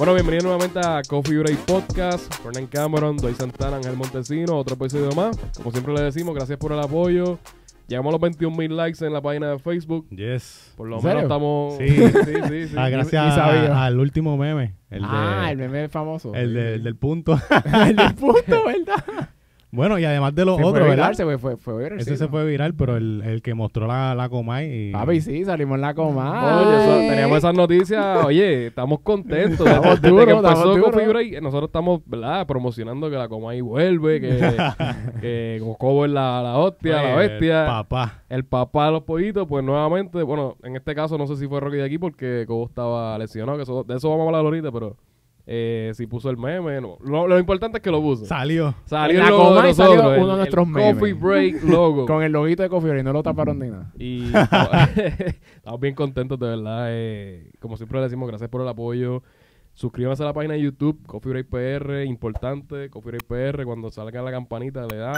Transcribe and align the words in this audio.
Bueno, 0.00 0.14
bienvenido 0.14 0.44
nuevamente 0.44 0.78
a 0.80 1.02
Coffee 1.06 1.36
Break 1.40 1.58
Podcast. 1.66 2.34
Fernan 2.42 2.66
Cameron, 2.68 3.18
Doy 3.18 3.34
Santana, 3.34 3.76
Ángel 3.76 3.96
Montesino, 3.96 4.56
otro 4.56 4.74
episodio 4.74 5.10
más. 5.14 5.36
Como 5.58 5.70
siempre 5.72 5.92
le 5.92 6.00
decimos, 6.00 6.34
gracias 6.34 6.58
por 6.58 6.72
el 6.72 6.80
apoyo. 6.80 7.38
Llegamos 7.86 8.08
a 8.08 8.12
los 8.12 8.20
21 8.22 8.56
mil 8.56 8.74
likes 8.74 9.04
en 9.04 9.12
la 9.12 9.20
página 9.20 9.50
de 9.50 9.58
Facebook. 9.58 10.08
Yes. 10.08 10.72
Por 10.78 10.88
lo 10.88 11.00
¿En 11.00 11.04
menos 11.04 11.20
serio? 11.20 11.22
estamos. 11.22 11.76
Sí. 11.76 11.88
sí, 12.24 12.48
sí. 12.48 12.68
sí. 12.68 12.74
Ah, 12.78 12.86
ni 12.86 12.92
gracias 12.92 13.34
sabía. 13.34 13.74
a- 13.76 13.84
al 13.84 13.98
último 14.00 14.38
meme. 14.38 14.74
El, 14.88 15.02
ah, 15.04 15.42
de- 15.46 15.52
el 15.52 15.58
meme 15.58 15.88
famoso. 15.90 16.34
el, 16.34 16.54
de- 16.54 16.74
el 16.76 16.82
del 16.82 16.96
punto. 16.96 17.38
el 17.86 17.96
del 17.96 18.14
punto, 18.14 18.64
¿verdad? 18.64 19.28
bueno, 19.72 19.98
y 19.98 20.04
además 20.04 20.34
de 20.34 20.44
los 20.44 20.56
Se 20.56 20.62
otros, 20.64 20.80
fue 20.80 20.88
¿verdad? 20.90 21.10
viral, 21.10 21.14
se 21.16 21.24
fue, 21.24 21.38
fue, 21.38 21.56
fue 21.56 21.82
viral, 21.82 21.98
Ese 22.00 22.10
sí, 22.10 22.16
se 22.16 22.24
¿no? 22.24 22.30
fue 22.30 22.44
viral, 22.46 22.74
pero 22.74 22.96
el, 22.96 23.22
el 23.24 23.40
que 23.42 23.54
mostró 23.54 23.86
la, 23.86 24.14
la 24.14 24.28
Comay 24.28 24.88
y... 24.88 24.92
Papi, 24.92 25.20
sí, 25.20 25.44
salimos 25.44 25.76
en 25.76 25.80
la 25.82 25.94
coma. 25.94 26.60
Oye, 26.62 26.82
eso- 26.82 27.08
teníamos 27.10 27.38
esas 27.38 27.54
noticias. 27.54 28.24
Oye, 28.24 28.66
estamos 28.68 29.00
contentos. 29.00 29.66
Estamos 29.66 30.00
Desde 30.00 30.08
duros, 30.10 30.24
que 30.26 30.32
empezó 30.32 30.52
estamos 30.74 30.92
duros. 30.94 31.08
Break, 31.08 31.42
nosotros 31.42 31.68
estamos, 31.68 32.00
¿verdad? 32.06 32.46
Promocionando 32.46 33.08
que 33.10 33.16
la 33.16 33.28
Comay 33.28 33.60
vuelve, 33.60 34.20
que, 34.20 34.56
que 35.20 35.58
Cocobo 35.62 36.04
es 36.04 36.10
la, 36.10 36.42
la 36.42 36.58
hostia, 36.58 37.02
la 37.02 37.14
bestia. 37.16 37.66
Papá. 37.66 38.22
El 38.28 38.44
papá 38.44 38.86
de 38.86 38.92
los 38.92 39.02
pollitos, 39.02 39.46
pues 39.48 39.64
nuevamente, 39.64 40.22
bueno, 40.22 40.56
en 40.62 40.76
este 40.76 40.94
caso 40.94 41.16
no 41.18 41.26
sé 41.26 41.36
si 41.36 41.46
fue 41.46 41.60
Rocky 41.60 41.76
de 41.76 41.84
aquí 41.84 41.98
porque 41.98 42.44
Cobo 42.46 42.66
estaba 42.66 43.16
lesionado, 43.18 43.56
que 43.56 43.62
eso- 43.64 43.84
de 43.84 43.96
eso 43.96 44.08
vamos 44.10 44.24
a 44.24 44.26
hablar 44.28 44.44
ahorita, 44.44 44.70
pero 44.72 44.96
eh, 45.46 45.90
si 45.94 46.06
puso 46.06 46.30
el 46.30 46.36
meme, 46.36 46.80
no. 46.80 46.98
Lo, 47.04 47.26
lo 47.26 47.38
importante 47.38 47.78
es 47.78 47.82
que 47.82 47.90
lo 47.90 48.00
puso. 48.00 48.24
Salió. 48.26 48.74
Salió 48.84 49.18
el 49.18 49.24
la 49.24 49.30
logo 49.30 49.42
de 49.42 49.56
Comay 49.56 49.74
salió 49.74 49.94
nosotros, 49.96 50.18
uno 50.18 50.30
de 50.32 50.36
nuestros 50.36 50.66
el 50.66 50.72
memes. 50.72 50.94
Coffee 50.94 51.12
Break 51.14 51.62
logo. 51.68 52.06
Con 52.06 52.22
el 52.22 52.32
loguito 52.32 52.62
de 52.62 52.68
Coffee 52.68 52.90
Break, 52.90 53.04
no 53.04 53.12
lo 53.12 53.22
taparon 53.22 53.58
ni 53.58 53.68
nada. 53.68 53.92
Y 53.98 54.24
estamos 55.56 55.80
bien 55.80 55.94
contentos, 55.94 56.38
de 56.38 56.46
verdad. 56.46 56.86
eh, 56.90 57.50
como 57.58 57.76
siempre 57.76 57.98
le 57.98 58.04
decimos, 58.04 58.28
gracias 58.28 58.48
por 58.50 58.60
el 58.62 58.68
apoyo. 58.68 59.22
Suscríbanse 59.74 60.22
a 60.22 60.26
la 60.26 60.32
página 60.32 60.54
de 60.54 60.60
YouTube, 60.62 61.00
Coffee 61.06 61.30
Break 61.30 61.46
PR, 61.48 62.04
importante, 62.04 62.90
Coffee 62.90 63.12
Break 63.12 63.24
PR, 63.24 63.64
cuando 63.64 63.90
salga 63.90 64.20
la 64.22 64.30
campanita 64.30 64.86
le 64.86 64.96
da. 64.96 65.12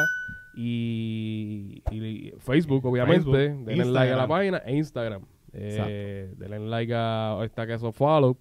Y, 0.54 1.82
y 1.90 2.32
Facebook, 2.38 2.84
obviamente, 2.84 3.24
Facebook, 3.24 3.64
denle 3.64 3.84
like 3.86 4.12
a 4.12 4.16
la 4.16 4.28
página 4.28 4.58
e 4.58 4.76
Instagram. 4.76 5.22
Eh, 5.54 6.32
denle 6.36 6.60
like 6.60 6.92
a 6.94 7.38
esta 7.44 7.66
que 7.66 7.74
eso 7.74 7.92
follow. 7.92 8.36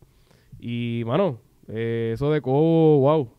Y, 0.59 1.04
mano, 1.06 1.40
eh, 1.67 2.12
eso 2.14 2.31
de 2.31 2.42
Cobo, 2.42 3.00
wow, 3.00 3.30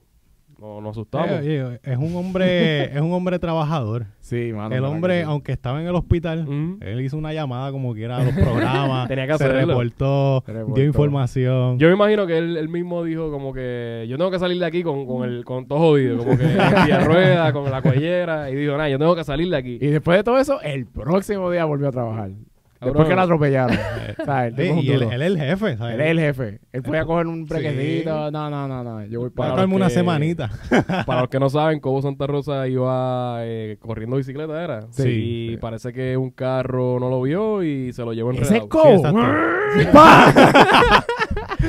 no, 0.62 0.81
nos 0.81 0.92
asustamos. 0.92 1.41
Eh, 1.42 1.81
es 1.83 1.98
un 1.98 2.15
hombre, 2.15 2.84
es 2.95 3.01
un 3.01 3.12
hombre 3.12 3.41
trabajador. 3.41 4.06
Sí, 4.20 4.53
mano. 4.55 4.73
el 4.73 4.84
hombre, 4.84 5.19
que 5.19 5.23
aunque 5.25 5.51
estaba 5.51 5.81
en 5.81 5.89
el 5.89 5.95
hospital, 5.97 6.47
él 6.81 7.01
hizo 7.01 7.17
una 7.19 7.33
llamada 7.33 7.73
como 7.73 7.92
quiera 7.95 8.19
a 8.19 8.23
los 8.25 8.33
programas. 8.33 9.09
Tenía 9.09 9.27
que 9.27 9.39
se 9.39 9.45
hacerlo. 9.45 9.73
reportó, 9.75 10.45
Se 10.47 10.53
reportó. 10.53 10.75
dio 10.77 10.84
información. 10.87 11.81
Yo 11.81 11.89
me 11.89 11.95
imagino 11.95 12.29
que 12.29 12.39
él, 12.39 12.56
él 12.56 12.69
mismo 12.69 13.03
dijo 13.03 13.33
como 13.33 13.53
que 13.53 14.06
yo 14.09 14.17
tengo 14.17 14.31
que 14.31 14.39
salir 14.39 14.61
de 14.61 14.67
aquí 14.67 14.84
con, 14.84 15.05
con 15.05 15.29
el 15.29 15.45
con 15.45 15.67
todo 15.67 15.81
jodido, 15.81 16.19
como 16.19 16.39
que 16.39 16.45
ruedas, 16.45 17.53
con 17.53 17.69
la 17.69 17.83
cuellera, 17.83 18.48
y 18.48 18.55
dijo, 18.55 18.73
nada, 18.75 18.89
yo 18.89 19.01
tengo 19.01 19.17
que 19.17 19.25
salir 19.25 19.48
de 19.51 19.57
aquí. 19.57 19.79
Y 19.81 19.89
después 19.89 20.17
de 20.17 20.23
todo 20.23 20.39
eso, 20.39 20.61
el 20.62 20.86
próximo 20.86 21.51
día 21.51 21.64
volvió 21.64 21.89
a 21.89 21.91
trabajar. 21.91 22.31
Después 22.85 23.09
que 23.09 23.15
lo 23.15 23.21
atropellaron. 23.23 23.77
El 24.19 24.57
Sí, 24.57 24.63
tipo 24.63 24.63
es 24.63 24.71
un 24.73 24.79
y 24.79 24.91
él, 24.91 25.03
es 25.03 25.21
el 25.23 25.39
jefe, 25.39 25.77
¿sabes? 25.77 25.95
Él 25.95 26.01
es 26.01 26.07
el 26.11 26.21
jefe. 26.21 26.61
Él 26.73 26.83
podía 26.83 27.05
coger 27.05 27.27
un 27.27 27.47
Sí. 27.49 27.55
brequecito. 27.55 28.31
No, 28.31 28.51
no, 28.51 28.69
no, 28.69 28.83
no. 28.85 29.05
Yo 29.07 29.21
voy 29.21 29.31
Para 29.31 29.51
para. 29.51 29.63
los 29.67 29.73
una 29.75 29.87
que- 29.89 29.95
semanita. 29.95 30.51
Para 31.07 31.21
los 31.23 31.31
que 31.31 31.41
no 31.41 31.49
saben, 31.49 31.81
Cobo 31.81 32.03
Santa 32.03 32.27
Rosa 32.27 32.67
iba 32.69 33.39
eh, 33.41 33.77
corriendo 33.81 34.17
bicicleta, 34.17 34.63
¿era? 34.63 34.87
Sí. 34.91 35.53
Y 35.53 35.57
parece 35.59 35.93
que 35.93 36.17
un 36.17 36.31
carro 36.31 36.99
no 37.01 37.09
lo 37.11 37.23
vio 37.23 37.63
y 37.63 37.93
se 37.93 38.05
lo 38.05 38.13
llevó 38.13 38.33
Ese 38.33 38.59
es. 38.59 38.65
Cobo. 38.65 39.03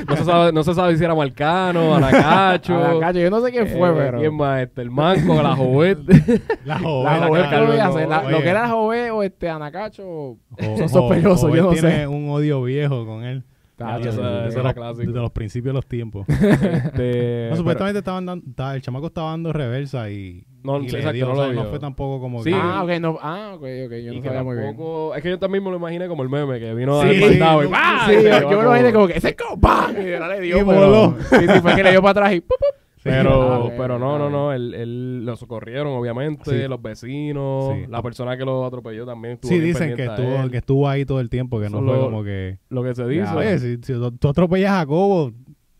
no, 0.07 0.15
se 0.15 0.23
sabe, 0.25 0.51
no 0.51 0.63
se 0.63 0.73
sabe 0.73 0.97
si 0.97 1.03
era 1.03 1.15
Marcano, 1.15 1.95
Anacacho. 1.95 2.75
A 2.75 2.93
la 2.93 2.99
calle, 3.07 3.21
Yo 3.23 3.29
no 3.29 3.41
sé 3.41 3.51
quién 3.51 3.67
fue, 3.67 3.89
eh, 3.89 3.93
pero. 3.95 4.19
¿Quién 4.19 4.35
más? 4.35 4.61
Este, 4.61 4.81
el 4.81 4.91
manco, 4.91 5.41
la 5.41 5.55
jovet. 5.55 5.99
La. 6.65 6.79
Jovet, 6.79 7.05
la 7.19 7.19
¿qué 7.19 7.21
lo 7.21 7.27
voy 7.29 7.39
a 7.39 7.49
Carlos, 7.49 7.79
hacer? 7.79 8.07
La- 8.09 8.21
oye. 8.21 8.31
Lo 8.31 8.41
que 8.41 8.49
era 8.49 8.69
Jové 8.69 9.11
o 9.11 9.23
este 9.23 9.49
Anacacho. 9.49 10.03
Jo- 10.03 10.37
Son 10.77 10.89
sospechosos, 10.89 11.55
yo 11.55 11.63
no 11.63 11.69
tiene 11.71 11.91
sé. 11.91 12.07
un 12.07 12.29
odio 12.29 12.63
viejo 12.63 13.05
con 13.05 13.23
él. 13.23 13.43
Esa- 13.91 14.01
sí, 14.01 14.07
esa 14.09 14.49
sí. 14.49 14.53
era 14.55 14.63
los- 14.63 14.73
clásico. 14.73 15.07
Desde 15.07 15.21
los 15.21 15.31
principios 15.31 15.69
de 15.71 15.73
los 15.73 15.85
tiempos. 15.87 16.25
Este, 16.29 17.47
No, 17.51 17.55
supuestamente 17.57 17.99
estaban 17.99 18.25
dando, 18.25 18.43
el 18.73 18.81
chamaco 18.81 19.07
estaba 19.07 19.31
dando 19.31 19.53
reversa 19.53 20.09
y, 20.09 20.45
No, 20.63 20.81
y 20.81 20.85
exacto, 20.85 21.11
dio, 21.11 21.25
no 21.27 21.31
o 21.33 21.35
lo 21.35 21.43
sea, 21.45 21.53
no 21.53 21.65
fue 21.65 21.79
tampoco 21.79 22.19
como 22.21 22.43
Sí. 22.43 22.51
que- 22.51 22.55
Ah, 22.61 22.83
ok, 22.83 22.89
no. 22.99 23.17
Ah, 23.21 23.51
ok, 23.55 23.61
ok. 23.85 23.93
Yo 24.03 24.13
no 24.13 24.23
sabía 24.23 24.43
muy 24.43 24.55
bien. 24.57 24.77
Es 25.15 25.23
que 25.23 25.29
yo 25.29 25.39
también 25.39 25.63
me 25.63 25.69
lo 25.71 25.77
imaginé 25.77 26.07
como 26.07 26.23
el 26.23 26.29
meme, 26.29 26.59
que 26.59 26.73
vino 26.73 27.01
Sí, 27.01 27.07
al 27.09 27.29
mandado 27.29 27.63
y 27.63 27.65
sí, 27.67 27.71
¡pah! 27.71 28.05
Sí, 28.07 28.13
yo, 28.15 28.49
me 28.49 28.55
lo 28.55 28.63
imaginé 28.63 28.93
como 28.93 29.07
que 29.07 29.17
ese 29.17 29.29
es 29.29 29.35
como 29.35 29.59
¡pam! 29.59 29.95
Y 30.01 30.13
ahora 30.13 30.27
le 30.35 30.41
dio. 30.41 30.57
Y 30.57 30.63
pero- 30.63 30.89
voló. 30.89 31.15
Sí, 31.29 31.35
sí, 31.47 31.59
fue 31.61 31.75
que 31.75 31.83
le 31.83 31.91
dio 31.91 32.01
para 32.01 32.11
atrás 32.11 32.33
y 32.33 32.41
¡pup, 32.41 32.57
pup! 32.59 32.82
Pero, 33.03 33.65
Ah, 33.65 33.71
pero 33.77 33.99
no, 33.99 34.17
no, 34.17 34.29
no, 34.29 34.53
él, 34.53 34.73
él 34.73 35.25
lo 35.25 35.35
socorrieron, 35.35 35.87
obviamente, 35.93 36.49
Sí. 36.49 36.67
los 36.67 36.81
vecinos, 36.81 37.73
Sí. 37.75 37.85
la 37.89 38.01
persona 38.01 38.37
que 38.37 38.45
lo 38.45 38.65
atropelló 38.65 39.05
también 39.05 39.33
estuvo 39.35 39.51
Sí, 39.51 39.59
dicen 39.59 39.95
que 39.95 40.05
estuvo, 40.05 40.49
que 40.49 40.57
estuvo 40.57 40.87
ahí 40.89 41.05
todo 41.05 41.19
el 41.19 41.29
tiempo, 41.29 41.59
que 41.59 41.69
no 41.69 41.79
fue 41.83 41.87
lo- 41.97 42.01
como 42.05 42.23
que... 42.23 42.57
Lo 42.69 42.83
que 42.83 42.95
se 42.95 43.05
dice. 43.07 43.33
Oye, 43.35 43.59
si, 43.59 43.77
si 43.81 43.93
tú 44.19 44.27
atropellas 44.29 44.71
a 44.71 44.75
Jacobo, 44.79 45.31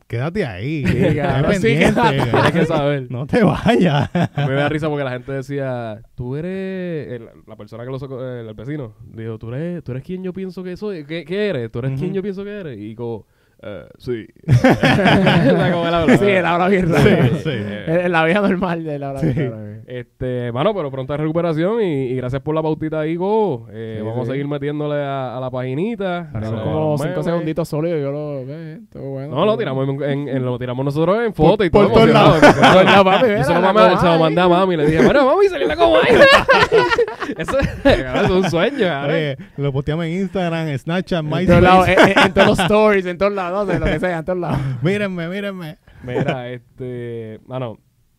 quédate 0.08 0.46
ahí. 0.46 0.86
Sí, 0.86 1.14
claro, 1.14 1.52
sí, 1.54 1.62
pendiente. 1.62 2.02
Tienes 2.32 2.52
que 2.52 2.66
saber. 2.66 3.08
No 3.10 3.26
te 3.26 3.44
vayas. 3.44 4.10
A 4.14 4.30
mí 4.42 4.48
me 4.50 4.54
da 4.56 4.70
risa 4.70 4.88
porque 4.90 5.04
la 5.04 5.12
gente 5.12 5.32
decía, 5.32 6.02
tú 6.16 6.36
eres, 6.36 7.12
el- 7.14 7.30
la 7.48 7.56
persona 7.56 7.84
que 7.86 7.90
lo 7.90 7.98
sacó, 8.00 8.24
el, 8.24 8.48
el 8.48 8.54
vecino, 8.54 8.94
dijo, 9.14 9.40
tú 9.40 9.52
eres, 9.54 9.84
tú 9.84 9.92
eres 9.92 10.04
quien 10.04 10.24
yo 10.24 10.34
pienso 10.34 10.62
que 10.64 10.78
soy, 10.78 11.06
¿qué, 11.06 11.26
qué 11.26 11.48
eres? 11.50 11.72
¿Tú 11.72 11.80
eres 11.80 11.92
quien 11.94 12.12
Ujú. 12.12 12.16
yo 12.18 12.22
pienso 12.22 12.44
que 12.44 12.52
eres? 12.52 12.78
Y 12.80 12.94
como, 12.96 13.26
eh, 13.64 13.86
sí. 13.98 14.28
¿Sabes 14.62 15.74
cómo 15.74 15.88
él 15.88 15.94
habla? 15.94 16.18
Sí, 16.18 16.26
él 16.26 16.46
habla 16.46 16.68
bien 16.68 16.92
raro. 16.92 17.28
Sí, 17.38 17.42
sí. 17.44 18.10
La 18.10 18.26
vida 18.26 18.42
normal 18.42 18.84
de 18.84 18.96
él 18.96 19.04
habla 19.04 19.22
bien 19.22 19.34
Sí. 19.34 19.42
raro. 19.48 19.73
Este, 19.86 20.52
mano, 20.52 20.74
pero 20.74 20.90
pronta 20.90 21.18
recuperación 21.18 21.82
y, 21.82 22.04
y 22.06 22.16
gracias 22.16 22.42
por 22.42 22.56
la 22.56 22.62
pautita 22.62 23.02
ahí, 23.02 23.16
Go. 23.16 23.68
Eh, 23.72 23.98
Sí, 24.00 24.06
vamos 24.06 24.26
sí. 24.26 24.32
a 24.32 24.34
seguir 24.34 24.48
metiéndole 24.48 24.96
a, 24.96 25.38
a 25.38 25.40
la 25.40 25.52
paginita. 25.52 26.30
Los 26.40 26.52
como 26.62 26.98
segunditos 27.24 27.68
sólidos. 27.68 28.02
Yo 28.02 28.12
lo. 28.12 28.44
Todo 28.92 29.10
bueno. 29.12 29.36
No, 29.36 29.46
lo 29.46 29.58
tiramos, 29.58 29.88
en, 29.90 30.04
en- 30.04 30.28
en- 30.30 30.46
lo 30.46 30.58
tiramos 30.58 30.86
nosotros 30.86 31.18
en 31.26 31.34
foto 31.34 31.64
y 31.66 31.70
por 31.70 31.92
todo. 31.92 32.06
lados. 32.08 32.38
emocionado. 32.42 32.62
Por 32.62 32.72
todos 32.72 32.86
lados, 32.86 33.04
papi, 33.06 33.28
Yo 33.28 33.44
se 33.44 33.54
lo, 33.54 34.00
se 34.14 34.20
mandé 34.20 34.42
a 34.42 34.48
mami 34.48 34.74
y 34.74 34.78
le 34.78 34.86
dije, 34.88 35.04
bueno, 35.06 35.26
mami, 35.26 35.48
salí 35.48 35.66
la 35.66 35.76
Comay. 35.76 36.02
eso, 37.38 37.58
es 37.60 38.30
un 38.30 38.50
sueño. 38.50 39.04
Oye, 39.06 39.38
lo 39.58 39.72
posteamos 39.74 40.06
en 40.06 40.12
Instagram, 40.22 40.78
Snapchat, 40.78 41.20
En 41.24 41.30
MySpace. 41.30 41.94
en, 41.94 42.00
en- 42.10 42.20
en 42.26 42.34
todos 42.34 42.48
los 42.48 42.60
stories, 42.62 43.06
en 43.06 43.18
todos 43.18 43.34
lados, 43.34 43.68
de 43.68 43.80
lo 43.80 43.86
que 43.86 44.00
sea, 44.00 44.20
en 44.20 44.26
todos 44.26 44.40
lados. 44.40 44.58
Mírenme, 44.82 45.28
mírenme. 45.28 45.78
Mira, 46.04 46.50
este, 46.50 47.40
mano, 47.48 47.78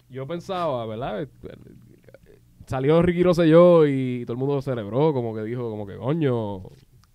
yo 0.09 0.27
pensaba, 0.27 0.87
¿verdad? 0.87 1.23
Este, 1.23 1.49
Salió 2.67 3.03
Ricky 3.03 3.23
Rosselló 3.23 3.87
y 3.87 4.25
todo 4.25 4.33
el 4.33 4.39
mundo 4.39 4.63
celebró, 4.63 5.13
como 5.13 5.35
que 5.35 5.43
dijo, 5.43 5.69
como 5.69 5.87
que 5.87 5.97
coño, 5.97 6.63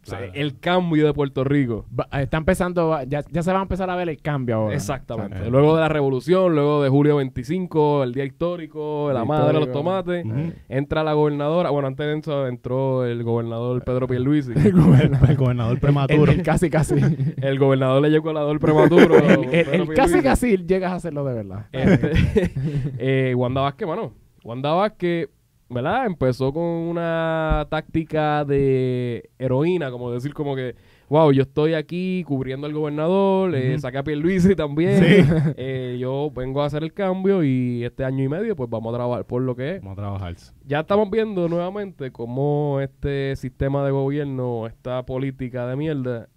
o 0.02 0.06
sea, 0.10 0.20
Claro. 0.20 0.34
el 0.34 0.60
cambio 0.60 1.06
de 1.06 1.14
Puerto 1.14 1.44
Rico. 1.44 1.86
Va- 1.98 2.08
Está 2.22 2.38
empezando, 2.38 2.98
ya, 3.04 3.24
ya 3.30 3.44
se 3.44 3.52
va 3.52 3.60
a 3.60 3.62
empezar 3.64 3.90
a 3.90 3.96
ver 3.96 4.10
el 4.10 4.22
cambio 4.22 4.56
ahora. 4.56 4.74
Exactamente. 4.76 5.34
Exacto. 5.36 5.52
Luego 5.52 5.76
de 5.76 5.82
la 5.82 5.90
revolución, 5.90 6.54
luego 6.56 6.82
de 6.82 6.90
julio 6.90 7.18
25, 7.18 8.04
el 8.04 8.14
día 8.14 8.24
histórico, 8.26 9.12
la 9.14 9.22
El 9.22 9.28
madre 9.28 9.54
de 9.59 9.66
los 9.66 9.72
tomates, 9.72 10.26
entra 10.70 11.04
la 11.04 11.14
gobernadora, 11.14 11.70
bueno, 11.70 11.88
antes 11.90 12.06
de 12.08 12.18
eso 12.18 12.48
entró 12.48 13.06
el 13.06 13.24
gobernador 13.24 13.84
Pedro 13.84 14.08
Pierluisi. 14.08 14.52
El, 14.56 14.66
el 15.30 15.36
gobernador 15.38 15.74
El, 15.74 15.80
prematuro. 15.80 16.32
el 16.32 16.44
casi 16.44 16.70
casi. 16.70 16.96
el 17.42 17.59
gobernador 17.59 18.02
le 18.02 18.09
llegó 18.09 18.32
el 18.52 18.59
prematuro. 18.59 19.18
el, 19.18 19.44
el- 19.44 19.66
Pedro 19.66 19.84
el 19.84 19.94
casi 19.94 20.22
casi 20.22 20.58
llegas 20.66 20.92
a 20.94 20.96
hacerlo 20.96 21.26
de 21.26 21.34
verdad. 21.34 21.66
Este, 21.72 22.12
eh, 22.98 23.36
Wanda 23.36 23.62
Vázquez, 23.62 23.88
mano. 23.88 24.14
Wanda 24.44 24.72
Vázquez, 24.74 25.28
¿verdad? 25.69 26.06
Empezó 26.06 26.52
con 26.52 26.63
una 26.63 27.68
táctica 27.69 28.44
de 28.46 29.30
heroína, 29.38 29.91
como 29.91 30.12
decir 30.12 30.34
como 30.34 30.56
que, 30.56 30.75
wow, 31.09 31.31
yo 31.31 31.44
estoy 31.44 31.74
aquí 31.75 32.24
cubriendo 32.28 32.68
al 32.68 32.74
gobernador, 32.74 33.53
eh, 33.56 33.72
Ujú. 33.72 33.79
saqué 33.79 33.97
a 34.00 34.03
Pierluisi 34.03 34.56
también, 34.56 35.03
Sí. 35.03 35.06
eh, 35.58 35.97
yo 35.99 36.32
vengo 36.34 36.61
a 36.61 36.66
hacer 36.66 36.84
el 36.84 36.94
cambio 36.94 37.44
y 37.44 37.84
este 37.84 38.03
año 38.03 38.23
y 38.23 38.28
medio 38.29 38.55
pues 38.55 38.70
vamos 38.70 38.94
a 38.94 38.97
trabajar 38.97 39.26
por 39.26 39.41
lo 39.41 39.55
que 39.55 39.76
es. 39.76 39.82
Vamos 39.82 39.97
a 39.97 40.02
trabajar. 40.02 40.35
Ya 40.66 40.79
estamos 40.82 41.09
viendo 41.09 41.47
nuevamente 41.47 42.11
cómo 42.11 42.79
este 42.82 43.35
sistema 43.35 43.84
de 43.85 43.91
gobierno, 43.91 44.67
esta 44.67 45.05
política 45.05 45.67
de 45.67 45.76
mierda, 45.76 46.29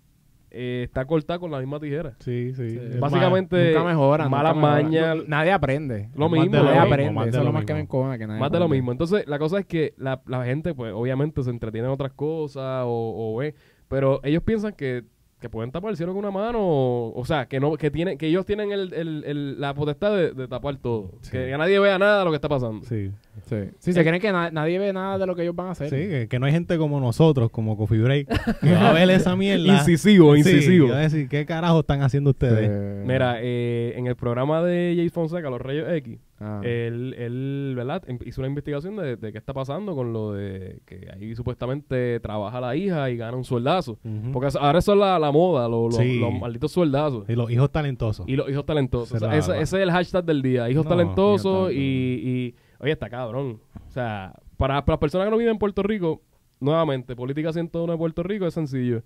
eh, 0.52 0.82
está 0.84 1.04
cortada 1.06 1.38
con 1.38 1.50
la 1.50 1.58
misma 1.58 1.80
tijera. 1.80 2.14
Sí, 2.20 2.52
sí. 2.54 2.78
Básicamente, 2.98 3.72
nunca 3.72 3.84
mejora. 3.84 4.28
malas 4.28 4.54
nunca 4.54 4.68
mañas, 4.68 5.16
nadie 5.26 5.52
aprende. 5.52 6.10
lo 6.14 6.28
más 6.28 6.40
mismo. 6.40 6.62
Nadie 6.62 6.78
aprende. 6.78 7.12
más 7.12 7.28
Eso 7.28 7.38
es 7.38 7.44
lo 7.44 7.52
más 7.52 7.64
que 7.64 7.72
me 7.72 7.80
mismo. 7.80 7.96
encojona. 7.98 8.18
Que 8.18 8.26
nadie 8.26 8.40
Más 8.40 8.52
de 8.52 8.58
lo 8.58 8.68
mismo. 8.68 8.92
Entonces, 8.92 9.26
la 9.26 9.38
cosa 9.38 9.58
es 9.58 9.66
que 9.66 9.94
la, 9.96 10.22
la 10.26 10.44
gente, 10.44 10.74
pues, 10.74 10.92
obviamente 10.92 11.42
se 11.42 11.50
entretiene 11.50 11.88
en 11.88 11.94
otras 11.94 12.12
cosas 12.12 12.84
o, 12.86 13.34
o 13.34 13.36
ve. 13.38 13.54
Pero 13.88 14.20
ellos 14.24 14.42
piensan 14.42 14.72
que 14.72 15.04
que 15.42 15.50
pueden 15.50 15.70
tapar 15.70 15.90
el 15.90 15.96
cielo 15.98 16.12
con 16.14 16.20
una 16.20 16.30
mano, 16.30 16.58
o, 16.60 17.12
o 17.14 17.24
sea, 17.26 17.44
que 17.46 17.60
no 17.60 17.74
que 17.76 17.90
tienen 17.90 18.16
que 18.16 18.28
ellos 18.28 18.46
tienen 18.46 18.72
el, 18.72 18.94
el- 18.94 19.24
el- 19.26 19.60
la 19.60 19.74
potestad 19.74 20.16
de, 20.16 20.32
de 20.32 20.48
tapar 20.48 20.76
todo, 20.76 21.10
Sí. 21.20 21.32
que 21.32 21.54
nadie 21.58 21.78
vea 21.78 21.98
nada 21.98 22.20
de 22.20 22.24
lo 22.24 22.30
que 22.30 22.36
está 22.36 22.48
pasando. 22.48 22.86
Sí, 22.86 23.10
Sí. 23.48 23.56
Sí, 23.78 23.92
se 23.92 24.02
creen 24.02 24.20
que 24.20 24.30
na- 24.32 24.50
nadie 24.50 24.78
ve 24.78 24.92
nada 24.92 25.18
de 25.18 25.26
lo 25.26 25.34
que 25.34 25.42
ellos 25.42 25.54
van 25.56 25.66
a 25.68 25.70
hacer. 25.72 25.90
sí 25.90 25.96
que, 25.96 26.28
que 26.28 26.38
no 26.38 26.46
hay 26.46 26.52
gente 26.52 26.78
como 26.78 26.98
nosotros, 27.00 27.50
como 27.50 27.76
Coffee 27.76 27.98
Break, 28.00 28.28
que 28.60 28.72
va 28.72 28.90
a 28.90 28.92
ver 28.94 29.10
esa 29.10 29.36
mierda. 29.36 29.64
Incisivo, 29.78 30.32
Sí, 30.34 30.40
incisivo. 30.40 30.86
y 30.86 30.90
va 30.90 30.96
a 30.98 31.00
decir, 31.00 31.28
¿qué 31.28 31.44
carajo 31.44 31.80
están 31.80 32.00
haciendo 32.02 32.30
ustedes? 32.30 32.70
Eh, 32.70 33.02
Mira, 33.04 33.36
eh, 33.40 33.94
en 33.96 34.06
el 34.06 34.16
programa 34.16 34.62
de 34.62 34.94
Jay 34.96 35.08
Fonseca, 35.08 35.50
Los 35.50 35.60
Reyes 35.60 35.86
X, 35.98 36.18
ah. 36.42 36.60
él, 36.64 37.14
él, 37.16 37.72
¿verdad? 37.76 38.02
Em- 38.06 38.18
Hizo 38.24 38.40
una 38.40 38.48
investigación 38.48 38.96
de, 38.96 39.16
de 39.16 39.32
qué 39.32 39.38
está 39.38 39.54
pasando 39.54 39.94
con 39.94 40.12
lo 40.12 40.32
de 40.32 40.80
que 40.84 41.08
ahí 41.14 41.34
supuestamente 41.34 42.18
trabaja 42.20 42.60
la 42.60 42.74
hija 42.76 43.08
y 43.10 43.16
gana 43.16 43.36
un 43.36 43.44
sueldazo. 43.44 43.98
Porque 44.32 44.48
ahora 44.58 44.78
eso 44.80 44.92
es 44.92 44.98
la, 44.98 45.18
la 45.18 45.30
moda, 45.32 45.68
lo- 45.68 45.86
lo- 45.88 45.92
Sí. 45.92 46.18
los 46.18 46.32
malditos 46.32 46.72
sueldazos. 46.72 47.28
Y 47.28 47.34
los 47.34 47.50
hijos 47.50 47.70
talentosos. 47.70 48.28
Y 48.28 48.36
los 48.36 48.50
hijos 48.50 48.66
talentosos. 48.66 49.14
O 49.14 49.18
sea, 49.18 49.36
ese, 49.36 49.52
ese 49.52 49.62
es 49.62 49.82
el 49.82 49.90
hashtag 49.90 50.24
del 50.24 50.42
día. 50.42 50.68
Hijos 50.70 50.84
No, 50.84 50.90
talentosos 50.90 51.72
y... 51.72 52.54
Oye, 52.80 52.92
está 52.92 53.08
cabrón. 53.08 53.60
O 53.88 53.90
sea, 53.92 54.34
para, 54.56 54.84
para 54.84 54.94
las 54.94 54.98
personas 54.98 55.26
que 55.26 55.30
no 55.30 55.36
viven 55.36 55.52
en 55.52 55.58
Puerto 55.58 55.82
Rico, 55.84 56.20
nuevamente, 56.58 57.14
política 57.14 57.52
101 57.52 57.92
de 57.92 57.98
Puerto 57.98 58.22
Rico 58.24 58.46
es 58.46 58.54
sencillo. 58.54 59.02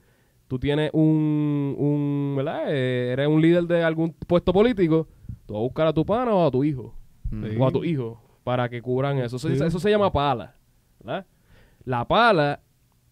Tú 0.49 0.59
tienes 0.59 0.91
un... 0.95 1.75
un 1.77 2.35
¿Verdad? 2.37 2.65
Eh, 2.69 3.11
eres 3.13 3.29
un 3.29 3.43
líder 3.43 3.65
de 3.65 3.83
algún 3.83 4.13
puesto 4.27 4.53
político. 4.53 5.09
Tú 5.45 5.55
vas 5.55 5.61
a 5.61 5.63
buscar 5.65 5.87
a 5.89 5.93
tu 5.93 6.07
pana 6.07 6.33
o 6.35 6.47
a 6.47 6.51
tu 6.51 6.65
hijo. 6.65 6.95
Mm. 7.31 7.61
O 7.61 7.67
a 7.67 7.71
tu 7.71 7.85
hijo. 7.85 8.21
Para 8.45 8.69
que 8.69 8.81
cubran 8.83 9.19
eso. 9.19 9.37
Eso, 9.37 9.49
Sí. 9.49 9.55
eso 9.63 9.79
se 9.81 9.91
llama 9.91 10.13
pala. 10.13 10.55
¿Verdad? 11.01 11.27
La 11.85 12.07
pala 12.07 12.61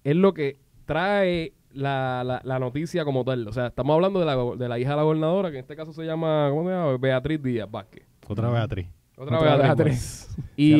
es 0.05 0.15
lo 0.17 0.33
que 0.35 0.59
trae 0.85 1.53
la, 1.73 2.23
la, 2.25 2.41
la 2.45 2.59
noticia 2.59 3.05
como 3.05 3.25
tal. 3.25 3.47
O 3.49 3.53
sea, 3.53 3.67
estamos 3.69 3.95
hablando 3.95 4.21
de 4.21 4.27
la, 4.27 4.37
de 4.57 4.69
la 4.69 4.79
hija 4.79 4.91
de 4.91 4.97
la 4.97 5.03
gobernadora, 5.03 5.51
que 5.51 5.57
en 5.59 5.63
este 5.63 5.75
caso 5.77 5.93
se 5.93 6.05
llama, 6.05 6.49
¿cómo 6.51 6.69
se 6.69 6.75
llama? 6.75 6.97
Beatriz 6.99 7.43
Díaz 7.43 7.71
Vázquez. 7.71 8.07
Otra 8.29 8.49
Beatriz. 8.51 8.87
Otra, 9.17 9.39
Otra 9.39 9.57
Beatriz. 9.57 10.29
Y. 10.57 10.73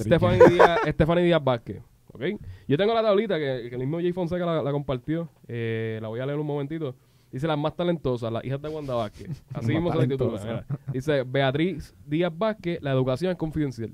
Stephanie 0.00 0.40
Díaz, 0.50 0.80
Stephanie 0.88 1.24
Díaz 1.24 1.42
Vázquez. 1.42 1.82
¿ok? 2.12 2.22
Yo 2.68 2.76
tengo 2.76 2.94
la 2.94 3.02
tablita 3.02 3.38
que, 3.38 3.66
que 3.68 3.74
el 3.74 3.80
mismo 3.80 3.98
Jay 3.98 4.12
Fonseca 4.12 4.44
la, 4.46 4.62
la 4.62 4.72
compartió. 4.72 5.28
Eh, 5.48 5.98
la 6.02 6.08
voy 6.08 6.20
a 6.20 6.26
leer 6.26 6.38
un 6.38 6.46
momentito. 6.46 6.94
Dice 7.36 7.46
las 7.46 7.58
más 7.58 7.76
talentosas, 7.76 8.32
las 8.32 8.42
hijas 8.46 8.62
de 8.62 8.68
Wanda 8.70 8.94
Vázquez. 8.94 9.28
Así 9.52 9.74
mismo 9.74 9.92
se 9.92 10.06
titula. 10.08 10.64
Dice 10.90 11.22
Beatriz 11.22 11.94
Díaz 12.06 12.32
Vázquez, 12.34 12.78
la 12.80 12.92
educación 12.92 13.30
es 13.32 13.36
confidencial. 13.36 13.90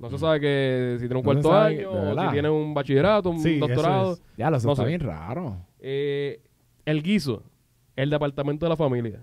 No 0.00 0.10
se 0.10 0.18
sabe 0.18 0.40
que 0.40 0.96
si 0.98 1.06
tiene 1.06 1.14
un 1.14 1.22
cuarto 1.22 1.54
año, 1.54 1.88
o 1.92 2.20
si 2.20 2.28
tiene 2.32 2.50
un 2.50 2.74
bachillerato, 2.74 3.30
un 3.30 3.38
Sí, 3.38 3.54
eso 3.58 3.68
doctorado. 3.68 4.12
es. 4.14 4.22
Ya, 4.36 4.46
lo 4.50 4.58
No 4.58 4.72
está 4.72 4.82
sé. 4.82 4.88
bien 4.88 5.00
raro. 5.00 5.58
Eh, 5.78 6.40
el 6.84 7.04
guiso, 7.04 7.44
el 7.94 8.10
departamento 8.10 8.66
de 8.66 8.70
la 8.70 8.76
familia. 8.76 9.20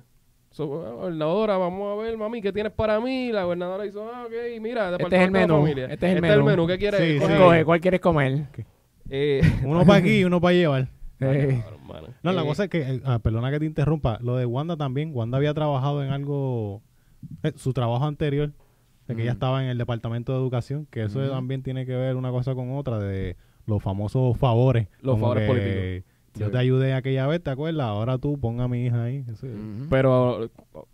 So, 0.52 0.66
bueno, 0.68 0.96
gobernadora, 0.96 1.58
vamos 1.58 2.00
a 2.00 2.02
ver, 2.02 2.18
mami, 2.18 2.42
¿qué 2.42 2.54
tienes 2.54 2.72
para 2.72 2.98
mí? 3.02 3.34
La 3.34 3.44
gobernadora 3.44 3.86
hizo, 3.86 4.10
ah, 4.10 4.24
ok, 4.26 4.62
mira, 4.62 4.90
departamento 4.90 5.06
Este 5.06 5.16
es 5.18 5.22
el 5.28 5.34
de 5.34 5.40
la 5.40 5.48
menú, 5.48 5.62
familia. 5.62 5.86
este 5.94 6.08
es 6.08 6.16
el 6.16 6.44
menú. 6.44 6.66
¿qué 6.68 6.78
quieres? 6.78 7.00
Sí, 7.02 7.20
Coge. 7.20 7.34
sí. 7.34 7.40
Coge, 7.44 7.66
¿cuál 7.66 7.82
quieres 7.82 8.00
comer? 8.00 8.46
Eh, 9.10 9.42
Uno 9.66 9.86
para 9.86 10.00
aquí 10.00 10.20
y 10.20 10.24
uno 10.24 10.40
para 10.40 10.54
llevar. 10.54 10.88
Cabrón. 11.20 12.16
No, 12.24 12.32
la 12.32 12.44
cosa 12.44 12.64
es 12.66 12.70
que, 12.70 12.82
eh, 12.82 13.02
ah, 13.06 13.20
perdona 13.20 13.52
que 13.52 13.60
te 13.60 13.66
interrumpa, 13.66 14.20
lo 14.22 14.36
de 14.38 14.46
Wanda 14.46 14.78
también, 14.78 15.12
Wanda 15.14 15.38
había 15.38 15.54
trabajado 15.54 16.04
en 16.04 16.12
algo, 16.12 16.82
eh, 17.44 17.52
su 17.56 17.74
trabajo 17.74 18.06
anterior, 18.06 18.52
de 19.08 19.16
que 19.16 19.24
ella 19.24 19.32
Mm. 19.32 19.36
estaba 19.36 19.64
en 19.64 19.70
el 19.70 19.78
departamento 19.78 20.32
de 20.34 20.40
educación, 20.40 20.88
que 20.90 21.04
eso 21.04 21.20
Mm. 21.20 21.30
también 21.30 21.64
tiene 21.64 21.86
que 21.86 21.96
ver 21.96 22.16
una 22.16 22.32
cosa 22.32 22.56
con 22.56 22.72
otra, 22.76 23.00
de 23.00 23.36
los 23.66 23.82
famosos 23.84 24.38
favores. 24.38 24.88
Los 25.02 25.20
favores 25.20 25.44
que 25.44 25.48
políticos. 25.48 26.19
Yo 26.36 26.46
Sí. 26.48 26.52
te 26.52 26.58
ayudé 26.58 26.94
aquella 26.94 27.28
vez, 27.28 27.42
¿te 27.44 27.50
acuerdas? 27.50 27.86
Ahora 27.88 28.18
tú 28.18 28.40
ponga 28.40 28.66
a 28.66 28.68
mi 28.68 28.86
hija 28.86 29.04
ahí. 29.04 29.24
Eso-. 29.28 29.48
Pero 29.90 30.50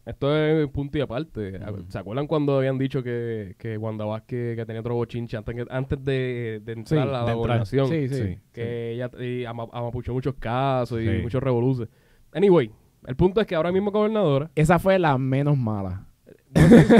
esto 0.05 0.35
es 0.35 0.67
punto 0.69 0.97
y 0.97 1.01
aparte. 1.01 1.59
¿Se 1.89 1.97
acuerdan 1.97 2.27
cuando 2.27 2.57
habían 2.57 2.77
dicho 2.77 3.03
que, 3.03 3.55
que 3.57 3.77
Wanda 3.77 4.05
Vázquez 4.05 4.55
que 4.55 4.65
tenía 4.65 4.79
otro 4.81 4.95
bochinche 4.95 5.37
antes, 5.37 5.55
que- 5.55 5.65
antes 5.69 6.03
de, 6.03 6.61
de 6.63 6.71
entrar 6.73 7.07
Sí, 7.07 7.13
a 7.13 7.23
la 7.23 7.33
gobernación? 7.33 7.87
Sí, 7.87 8.07
sí. 8.07 8.15
Sí. 8.15 8.37
que 8.53 8.93
ella 8.93 9.11
y 9.19 9.45
ama- 9.45 9.67
amapuchó 9.71 10.13
muchos 10.13 10.35
casos 10.35 11.01
y 11.01 11.05
Sí. 11.05 11.19
muchos 11.21 11.41
revoluces. 11.43 11.87
Anyway, 12.33 12.71
el 13.07 13.15
punto 13.15 13.41
es 13.41 13.47
que 13.47 13.55
ahora 13.55 13.71
mismo 13.71 13.91
gobernadora. 13.91 14.49
Esa 14.55 14.79
fue 14.79 14.97
la 14.99 15.17
menos 15.17 15.57
mala. 15.57 16.07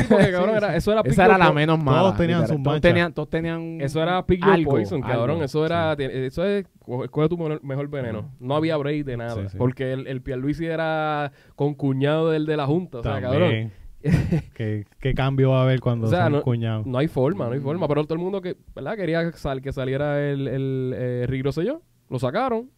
Porque, 0.10 0.31
cabrón, 0.31 0.56
era- 0.57 0.75
eso 0.75 0.92
era 0.92 1.02
pick 1.04 1.13
Esa 1.13 1.25
era 1.25 1.38
la 1.38 1.48
po- 1.48 1.54
menos 1.54 1.81
mala. 1.84 2.00
Todos 2.00 2.18
tenían 2.18 2.42
literal. 2.42 2.48
sus 2.57 2.63
todos 2.63 2.74
manchas. 2.74 2.81
tenían, 2.92 3.13
todos 3.13 3.30
tenían 3.30 3.81
Eso 3.81 4.02
era 4.04 4.25
pick 4.25 4.42
your 4.42 4.54
algo, 4.54 4.72
poison, 4.72 5.02
cabrón. 5.02 5.30
algo. 5.31 5.44
Eso 5.44 5.66
era, 5.66 5.94
eso 5.94 6.46
es, 6.46 6.66
co- 6.80 7.04
escoge 7.06 7.30
tu 7.30 7.38
mejor, 7.38 7.63
mejor 7.63 7.88
veneno. 7.90 8.31
No 8.40 8.56
había 8.56 8.78
break 8.78 9.06
de 9.06 9.18
nada. 9.18 9.36
Sí, 9.44 9.50
sí. 9.50 9.57
Porque 9.57 9.94
el, 9.94 10.07
el 10.07 10.22
Pierluisi 10.22 10.66
era 10.66 11.31
con 11.56 11.74
cuñado 11.74 12.30
del 12.31 12.46
de 12.46 12.57
la 12.57 12.66
Junta. 12.66 13.00
O 13.00 13.04
sea, 13.04 13.22
cabrón. 13.22 13.42
También. 13.42 13.72
¿Qué, 14.54 14.86
¿Qué 15.00 15.13
cambio 15.16 15.50
va 15.52 15.62
a 15.62 15.63
haber 15.63 15.80
cuando 15.80 16.06
O 16.06 16.10
sea, 16.10 16.24
son 16.25 16.34
no- 16.34 16.42
cuñados? 16.44 16.86
No 16.86 16.98
hay 17.00 17.07
forma, 17.07 17.46
no 17.48 17.54
hay 17.54 17.60
forma. 17.60 17.88
Pero 17.88 18.04
todo 18.04 18.13
el 18.13 18.19
mundo 18.19 18.42
que, 18.42 18.56
¿verdad? 18.75 18.96
Quería 18.96 19.31
sal, 19.31 19.62
que 19.62 19.72
saliera 19.74 20.22
el, 20.30 20.48
el 20.48 20.94
eh, 20.96 21.25
Rick 21.28 21.44
Rosselló. 21.46 21.81
Lo 22.10 22.19
sacaron. 22.19 22.69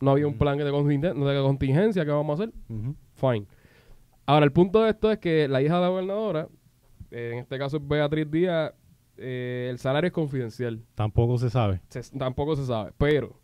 No 0.00 0.10
había 0.10 0.26
un 0.26 0.34
plan 0.36 0.58
de, 0.58 0.64
de 0.64 1.40
contingencia. 1.42 2.04
¿Qué 2.04 2.10
vamos 2.10 2.40
a 2.40 2.42
hacer? 2.42 2.54
Ujú. 2.68 2.96
Fine. 3.14 3.46
Ahora, 4.26 4.44
el 4.44 4.52
punto 4.52 4.82
de 4.82 4.90
esto 4.90 5.10
es 5.10 5.18
que 5.18 5.48
la 5.48 5.62
hija 5.62 5.76
de 5.76 5.80
la 5.82 5.88
gobernadora, 5.88 6.48
eh, 7.10 7.30
en 7.34 7.38
este 7.40 7.58
caso 7.58 7.76
es 7.78 7.86
Beatriz 7.86 8.30
Díaz, 8.30 8.72
eh, 9.16 9.68
el 9.70 9.78
salario 9.78 10.06
es 10.08 10.12
confidencial. 10.12 10.80
Tampoco 10.94 11.38
se 11.38 11.50
sabe. 11.50 11.80
Se- 11.88 12.16
tampoco 12.18 12.56
se 12.56 12.64
sabe. 12.64 12.92
Pero 12.98 13.34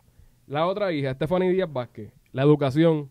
la 0.47 0.65
otra 0.67 0.91
hija, 0.91 1.13
Stephanie 1.13 1.51
Díaz 1.51 1.71
Vázquez, 1.71 2.11
la 2.31 2.43
educación, 2.43 3.09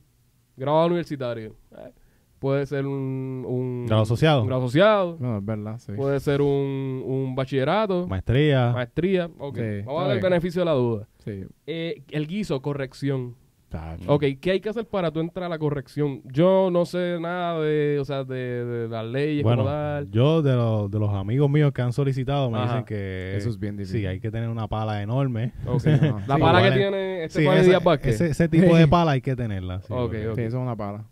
grado 0.56 0.86
universitario, 0.86 1.54
eh, 1.76 1.92
puede 2.38 2.66
ser 2.66 2.86
un, 2.86 3.44
un 3.46 3.86
Grado 3.86 4.02
asociado. 4.02 4.42
un 4.42 4.46
grado 4.48 4.62
asociado, 4.62 5.16
No, 5.20 5.38
es 5.38 5.44
verdad, 5.44 5.78
sí. 5.78 5.92
puede 5.92 6.20
ser 6.20 6.40
un, 6.40 7.02
un 7.06 7.34
bachillerato, 7.36 8.06
Maestría. 8.08 8.72
maestría. 8.72 9.30
Ok, 9.38 9.56
Sí, 9.56 9.82
vamos 9.84 10.02
a 10.02 10.06
dar 10.08 10.16
el 10.16 10.22
beneficio 10.22 10.60
de 10.62 10.64
la 10.64 10.72
duda. 10.72 11.08
Sí. 11.24 11.44
Eh, 11.66 12.02
el 12.10 12.26
guiso, 12.26 12.60
corrección. 12.62 13.36
Tacho. 13.68 14.10
Ok, 14.14 14.24
¿qué 14.40 14.52
hay 14.52 14.60
que 14.60 14.70
hacer 14.70 14.86
para 14.86 15.10
tú 15.10 15.20
entrar 15.20 15.44
a 15.44 15.48
la 15.50 15.58
corrección? 15.58 16.22
Yo 16.24 16.70
no 16.72 16.86
sé 16.86 17.18
nada 17.20 17.60
de, 17.60 17.98
o 18.00 18.04
sea, 18.06 18.24
de, 18.24 18.64
de 18.64 18.88
las 18.88 19.04
leyes 19.04 19.42
bueno, 19.42 19.58
como 19.64 19.68
tal. 19.70 20.10
yo 20.10 20.40
de, 20.42 20.54
los 20.54 20.90
de 20.90 20.98
los 20.98 21.10
amigos 21.10 21.50
míos 21.50 21.72
que 21.72 21.82
han 21.82 21.92
solicitado 21.92 22.50
me 22.50 22.56
Ajá. 22.58 22.66
dicen 22.66 22.84
que 22.86 23.36
Eso 23.36 23.50
es 23.50 23.58
bien 23.58 23.76
difícil. 23.76 24.00
sí, 24.00 24.06
hay 24.06 24.20
que 24.20 24.30
tener 24.30 24.48
una 24.48 24.68
pala 24.68 25.02
enorme. 25.02 25.52
No. 25.64 25.74
La 25.74 25.78
Sí, 25.80 26.40
pala 26.40 26.62
que 26.62 26.68
es- 26.68 26.74
tiene 26.74 27.24
este 27.24 27.40
Sí, 27.40 27.46
esa- 27.46 27.94
ese, 28.04 28.26
ese 28.30 28.48
tipo 28.48 28.74
de 28.74 28.88
pala 28.88 29.10
hay 29.12 29.20
que 29.20 29.36
tenerla. 29.36 29.80
Sí, 29.82 29.92
Ok, 29.92 29.98
porque- 30.00 30.28
ok. 30.28 30.34
Sí, 30.36 30.40
eso 30.42 30.56
es 30.56 30.62
una 30.62 30.76
pala. 30.76 31.04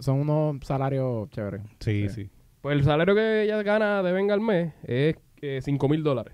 Son 0.00 0.18
unos 0.20 0.56
salarios 0.66 1.28
chéveres. 1.30 1.62
sí, 1.80 2.08
Sí. 2.08 2.24
sí. 2.24 2.30
Pues 2.62 2.78
el 2.78 2.84
salario 2.84 3.14
que 3.14 3.42
ella 3.42 3.62
gana 3.62 4.02
de 4.02 4.10
venga 4.12 4.32
al 4.32 4.40
mes 4.40 4.72
es 4.84 5.16
eh, 5.42 5.60
5 5.62 5.86
mil 5.90 6.02
dólares. 6.02 6.32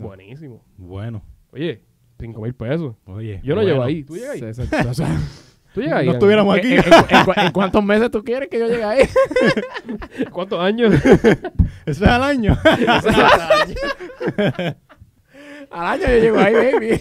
Buenísimo. 0.00 0.64
Bueno, 0.76 1.22
Oye, 1.52 1.82
5 2.22 2.40
mil 2.40 2.54
pesos. 2.54 2.94
oye. 3.06 3.40
Yo 3.42 3.54
no 3.54 3.60
bueno. 3.62 3.68
llego 3.72 3.82
ahí. 3.84 4.04
¿Tú 4.04 4.16
llegas 4.16 4.58
ahí? 4.58 4.86
O 4.88 4.94
sea, 4.94 5.18
¿Tú 5.74 5.80
llegas 5.80 5.98
ahí? 6.00 6.06
No 6.06 6.12
estuviéramos 6.12 6.56
aquí. 6.56 6.72
¿En, 6.74 6.78
en- 6.78 6.84
en 7.18 7.24
cu- 7.24 7.32
en 7.36 7.52
cuántos 7.52 7.84
meses 7.84 8.10
tú 8.10 8.22
quieres 8.22 8.48
que 8.48 8.58
yo 8.58 8.66
llegue 8.68 8.84
ahí? 8.84 9.04
¿Cuántos 10.32 10.60
años? 10.60 10.94
Eso 11.86 12.04
es 12.04 12.10
al 12.10 12.22
año. 12.22 12.56
Al 15.70 15.86
año 15.86 16.02
yo 16.02 16.18
llego 16.18 16.38
ahí, 16.38 16.52
baby. 16.54 17.00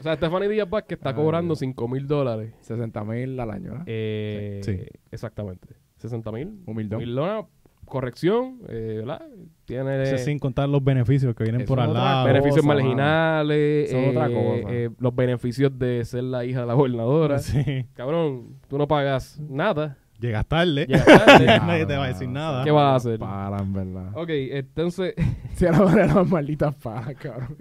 o 0.00 0.02
sea, 0.02 0.16
Stephanie 0.16 0.48
Díaz 0.48 0.68
Vázquez 0.70 0.98
está 0.98 1.10
Ay, 1.10 1.14
cobrando 1.16 1.52
Dios. 1.52 1.58
5 1.60 1.88
mil 1.88 2.06
dólares. 2.06 2.54
60 2.60 3.04
mil 3.04 3.38
al 3.38 3.50
año, 3.50 3.70
¿verdad? 3.72 3.84
Eh, 3.86 4.60
Sí. 4.64 4.78
Exactamente. 5.10 5.68
60 5.98 6.32
mil. 6.32 6.60
Humildón. 6.66 6.98
Mil 7.00 7.14
dólares. 7.14 7.44
Corrección, 7.84 8.60
eh, 8.68 8.96
¿verdad? 8.98 9.22
Tiene 9.68 10.02
Eso 10.02 10.16
sin 10.18 10.38
contar 10.38 10.66
los 10.66 10.82
beneficios 10.82 11.34
que 11.34 11.44
vienen 11.44 11.66
por 11.66 11.78
al 11.78 11.92
lado. 11.92 12.26
beneficios 12.26 12.64
cosa, 12.64 12.68
marginales, 12.68 13.90
Eso 13.90 13.98
es 13.98 14.08
otra 14.08 14.28
eh, 14.30 14.32
cosa. 14.62 14.74
eh, 14.74 14.90
los 14.98 15.14
beneficios 15.14 15.78
de 15.78 16.04
ser 16.06 16.24
la 16.24 16.44
hija 16.46 16.60
de 16.62 16.66
la 16.66 16.72
gobernadora. 16.74 17.38
Sí. 17.38 17.86
Cabrón, 17.94 18.56
tú 18.66 18.78
no 18.78 18.88
pagas 18.88 19.38
nada. 19.40 19.98
Llegas 20.18 20.46
tarde. 20.46 20.86
Llegas 20.86 21.04
tarde. 21.26 21.46
Nadie 21.46 21.84
te 21.86 21.96
va 21.98 22.04
a 22.06 22.08
decir 22.08 22.28
nada. 22.30 22.64
¿Qué 22.64 22.70
vas 22.70 22.92
a 22.92 22.96
hacer? 22.96 23.18
Para, 23.18 23.58
en 23.58 23.72
verdad. 23.74 24.10
ok, 24.14 24.30
entonces 24.30 25.14
Si 25.54 25.66
a 25.66 25.72
la 25.72 25.82
hora 25.82 26.06
de 26.06 26.14
las 26.14 26.28
malditas 26.28 26.74
pajas, 26.74 27.14
cabrón. 27.16 27.56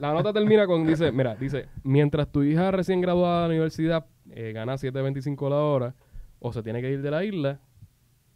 La 0.00 0.12
nota 0.12 0.32
termina 0.32 0.66
con, 0.66 0.84
dice, 0.86 1.12
mira, 1.12 1.36
dice, 1.36 1.66
mientras 1.84 2.26
tu 2.30 2.42
hija 2.42 2.70
recién 2.72 3.00
graduada 3.00 3.42
de 3.42 3.48
la 3.48 3.54
universidad 3.54 4.06
eh, 4.32 4.52
gana 4.52 4.74
7.25 4.74 5.48
la 5.48 5.56
hora 5.56 5.94
o 6.40 6.52
se 6.52 6.62
tiene 6.62 6.80
que 6.80 6.90
ir 6.90 7.02
de 7.02 7.10
la 7.10 7.22
isla, 7.24 7.60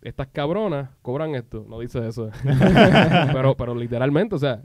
estas 0.04 0.28
cabronas 0.28 0.90
cobran 1.02 1.34
esto. 1.34 1.66
No 1.68 1.80
dice 1.80 2.06
eso. 2.06 2.30
pero, 3.32 3.56
pero 3.56 3.74
literalmente, 3.74 4.34
o 4.34 4.38
sea, 4.38 4.64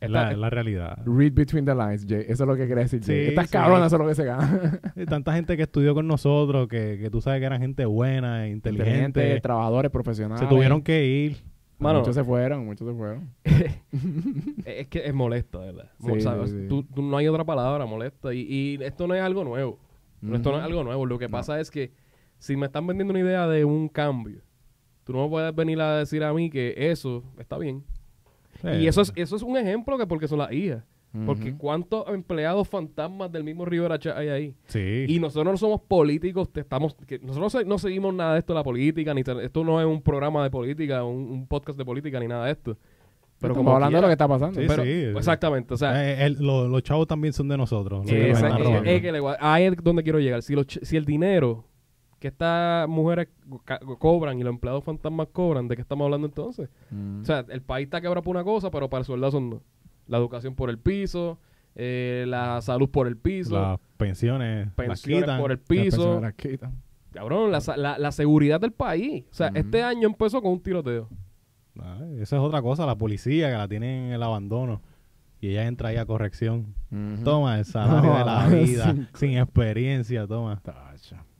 Es 0.00 0.08
esta- 0.08 0.36
la, 0.36 0.50
realidad. 0.50 0.98
Read 1.06 1.32
between 1.32 1.64
the 1.64 1.74
lines, 1.74 2.06
Jay. 2.08 2.24
Eso 2.28 2.44
es 2.44 2.48
lo 2.48 2.54
que 2.56 2.66
quiere 2.66 2.82
decir, 2.82 3.00
Jay. 3.04 3.22
Sí, 3.24 3.28
Estas 3.30 3.46
sí. 3.46 3.52
cabronas 3.52 3.90
son 3.90 4.02
lo 4.02 4.08
que 4.08 4.14
se 4.14 4.24
ganan. 4.24 4.80
Tanta 5.08 5.32
gente 5.34 5.56
que 5.56 5.62
estudió 5.64 5.94
con 5.94 6.06
nosotros, 6.06 6.68
que, 6.68 6.98
que 7.00 7.10
tú 7.10 7.20
sabes 7.20 7.40
que 7.40 7.46
eran 7.46 7.60
gente 7.60 7.84
buena, 7.86 8.46
inteligente. 8.48 9.40
Trabajadores, 9.40 9.90
profesionales. 9.90 10.40
se 10.40 10.46
tuvieron 10.46 10.82
que 10.82 11.04
ir. 11.06 11.36
Mano. 11.78 11.98
Muchos 12.00 12.14
se 12.14 12.22
fueron, 12.22 12.64
muchos 12.64 12.86
se 12.88 12.94
fueron. 12.94 13.30
es 14.64 14.86
que 14.88 15.06
es 15.06 15.12
molesta, 15.14 15.58
¿verdad? 15.58 15.90
Sí, 15.98 16.10
O 16.10 16.20
sea, 16.20 16.46
sí, 16.46 16.52
sí. 16.52 16.66
tú- 16.68 16.84
tú- 16.84 17.02
no 17.02 17.16
hay 17.16 17.26
otra 17.26 17.44
palabra, 17.44 17.84
molesta. 17.86 18.32
Y, 18.32 18.40
y 18.48 18.78
esto 18.82 19.06
no 19.06 19.14
es 19.14 19.22
algo 19.22 19.44
nuevo. 19.44 19.78
Esto 20.32 20.52
no 20.52 20.58
es 20.58 20.64
algo 20.64 20.84
nuevo. 20.84 21.04
Lo 21.04 21.18
que 21.18 21.26
No. 21.26 21.32
pasa 21.32 21.60
es 21.60 21.70
que 21.70 21.92
si 22.38 22.56
me 22.56 22.66
están 22.66 22.86
vendiendo 22.86 23.12
una 23.12 23.20
idea 23.20 23.46
de 23.46 23.64
un 23.64 23.88
cambio, 23.88 24.40
tú 25.04 25.12
no 25.12 25.24
me 25.24 25.28
puedes 25.28 25.54
venir 25.54 25.80
a 25.80 25.98
decir 25.98 26.24
a 26.24 26.32
mí 26.32 26.50
que 26.50 26.74
eso 26.76 27.22
está 27.38 27.58
bien. 27.58 27.84
Y 28.80 28.86
eso 28.86 29.02
es, 29.02 29.12
eso 29.14 29.36
es 29.36 29.42
un 29.42 29.56
ejemplo 29.58 29.98
que 29.98 30.06
porque 30.06 30.26
son 30.28 30.38
las 30.38 30.50
hijas. 30.52 30.82
Porque 31.26 31.54
cuántos 31.56 32.08
empleados 32.08 32.66
fantasmas 32.66 33.30
del 33.30 33.44
mismo 33.44 33.64
Rivera 33.64 34.00
Chat 34.00 34.16
hay 34.16 34.28
ahí. 34.30 34.54
Sí. 34.66 35.04
Y 35.06 35.20
nosotros 35.20 35.52
no 35.52 35.56
somos 35.56 35.80
políticos, 35.82 36.50
te 36.52 36.58
estamos, 36.60 36.96
que 37.06 37.20
nosotros 37.20 37.54
no 37.54 37.60
se- 37.60 37.64
no 37.66 37.78
seguimos 37.78 38.12
nada 38.12 38.32
de 38.32 38.40
esto 38.40 38.52
de 38.52 38.58
la 38.58 38.64
política, 38.64 39.14
ni 39.14 39.22
te- 39.22 39.44
esto 39.44 39.62
no 39.62 39.80
es 39.80 39.86
un 39.86 40.02
programa 40.02 40.42
de 40.42 40.50
política, 40.50 41.04
un, 41.04 41.30
un 41.30 41.46
podcast 41.46 41.78
de 41.78 41.84
política, 41.84 42.18
ni 42.18 42.26
nada 42.26 42.46
de 42.46 42.50
esto. 42.52 42.76
Pero 43.38 43.52
Estamos 43.52 43.56
como 43.58 43.74
hablando 43.76 43.98
de 43.98 44.02
lo 44.02 44.08
que 44.08 44.12
está 44.12 44.26
pasando. 44.26 44.60
Sí, 44.60 44.66
Pero- 44.66 44.82
sí. 44.82 44.90
Exactamente, 45.16 45.74
o 45.74 45.76
sea, 45.76 46.04
Eh, 46.04 46.24
el- 46.26 46.36
lo- 46.44 46.66
los 46.66 46.82
chavos 46.82 47.06
también 47.06 47.32
son 47.32 47.46
de 47.46 47.58
nosotros. 47.58 48.08
Sí, 48.08 48.16
Es- 48.16 48.42
que 49.00 49.12
le 49.12 49.20
ahí 49.38 49.64
es 49.66 49.76
donde 49.84 50.02
quiero 50.02 50.18
llegar. 50.18 50.42
Si, 50.42 50.54
los 50.56 50.66
ch- 50.66 50.82
si 50.82 50.96
el 50.96 51.04
dinero 51.04 51.64
que 52.18 52.28
estas 52.28 52.88
mujeres 52.88 53.28
cobran 53.98 54.38
y 54.38 54.42
los 54.44 54.52
empleados 54.52 54.84
fantasmas 54.84 55.28
cobran, 55.32 55.68
¿de 55.68 55.76
qué 55.76 55.82
estamos 55.82 56.04
hablando 56.04 56.26
entonces? 56.26 56.68
Mm. 56.90 57.20
O 57.22 57.24
sea, 57.24 57.44
el 57.48 57.62
país 57.62 57.84
está 57.86 58.00
quebrado 58.00 58.22
por 58.22 58.34
una 58.36 58.44
cosa, 58.44 58.70
pero 58.70 58.88
para 58.88 59.00
el 59.00 59.04
sueldazo 59.04 59.40
no. 59.40 59.60
La 60.06 60.18
educación 60.18 60.54
por 60.54 60.70
el 60.70 60.78
piso, 60.78 61.38
eh, 61.74 62.24
la 62.28 62.60
salud 62.62 62.88
por 62.90 63.06
el 63.06 63.16
piso, 63.16 63.60
Las 63.60 63.78
pensiones, 63.96 64.66
las 64.66 64.74
pensiones 64.74 65.22
quitan. 65.22 65.40
por 65.40 65.50
el 65.52 65.58
Las 65.58 65.66
piso. 65.66 66.20
las 66.20 66.34
quitan. 66.34 66.82
Cabrón, 67.12 67.52
la, 67.52 67.60
la- 67.76 67.98
la 67.98 68.12
seguridad 68.12 68.60
del 68.60 68.72
país. 68.72 69.24
O 69.30 69.34
sea, 69.34 69.48
este 69.54 69.82
año 69.82 70.08
empezó 70.08 70.42
con 70.42 70.52
un 70.52 70.60
tiroteo. 70.60 71.08
Ah, 71.78 71.98
esa 72.20 72.36
es 72.36 72.42
otra 72.42 72.60
cosa, 72.62 72.86
la 72.86 72.96
policía 72.96 73.50
que 73.50 73.56
la 73.56 73.68
tienen 73.68 74.06
en 74.06 74.12
el 74.12 74.22
abandono. 74.22 74.80
Y 75.40 75.48
ella 75.48 75.66
entra 75.66 75.90
ahí 75.90 75.96
a 75.96 76.06
corrección. 76.06 76.74
Toma 77.22 77.58
el 77.58 77.64
salario 77.66 78.10
No, 78.12 78.18
de 78.18 78.24
la 78.24 78.48
sí. 78.50 78.56
vida, 78.56 78.94
sin 79.14 79.36
experiencia, 79.38 80.26
toma. 80.26 80.60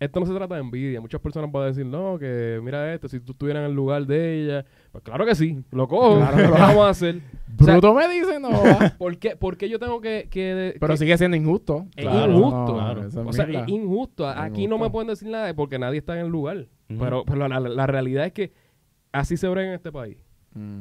Esto 0.05 0.21
no 0.21 0.27
se 0.27 0.35
trata 0.35 0.55
de 0.55 0.61
envidia. 0.61 1.01
Muchas 1.01 1.21
personas 1.21 1.51
van 1.51 1.63
a 1.63 1.67
decir, 1.67 1.85
no, 1.87 2.19
que 2.19 2.61
mira 2.63 2.93
esto, 2.95 3.09
si 3.09 3.21
tú 3.21 3.33
estuvieras 3.33 3.61
en 3.63 3.71
el 3.71 3.75
lugar 3.77 4.07
de 4.07 4.43
ella. 4.43 4.65
Pues 4.93 5.03
claro 5.05 5.25
que 5.27 5.35
sí, 5.35 5.63
lo 5.71 5.89
cojo. 5.89 6.17
Claro 6.19 6.49
lo 6.49 6.51
vamos 6.59 6.85
a 6.85 6.89
hacer. 6.91 7.21
O 7.61 7.65
sea, 7.65 7.75
Bruto 7.75 7.95
me 7.95 8.09
dice, 8.09 8.39
no. 8.41 8.51
va. 8.51 8.95
¿Por 8.99 9.19
qué, 9.19 9.37
por 9.37 9.57
qué 9.57 9.69
yo 9.69 9.79
tengo 9.79 10.01
que... 10.01 10.29
que- 10.31 10.77
Pero 10.81 10.95
que- 10.95 10.99
sigue 10.99 11.17
siendo 11.19 11.37
injusto. 11.37 11.87
Es 11.97 12.05
Claro, 12.05 12.33
injusto. 12.33 12.75
claro. 12.75 13.07
esa 13.07 13.21
O 13.23 13.33
sea, 13.33 13.45
es 13.45 13.69
injusto. 13.69 14.29
Aquí 14.29 14.67
no 14.67 14.79
me 14.79 14.91
pueden 14.91 15.09
decir 15.09 15.29
nada 15.29 15.53
porque 15.55 15.79
nadie 15.79 15.99
está 15.99 16.15
en 16.19 16.27
el 16.27 16.31
lugar. 16.33 16.67
Pero, 16.89 17.25
pero 17.25 17.49
la, 17.49 17.61
la- 17.61 17.69
la 17.69 17.87
realidad 17.87 18.27
es 18.27 18.33
que 18.33 18.53
así 19.13 19.37
se 19.37 19.49
brega 19.49 19.69
en 19.69 19.75
este 19.75 19.91
país. 19.93 20.19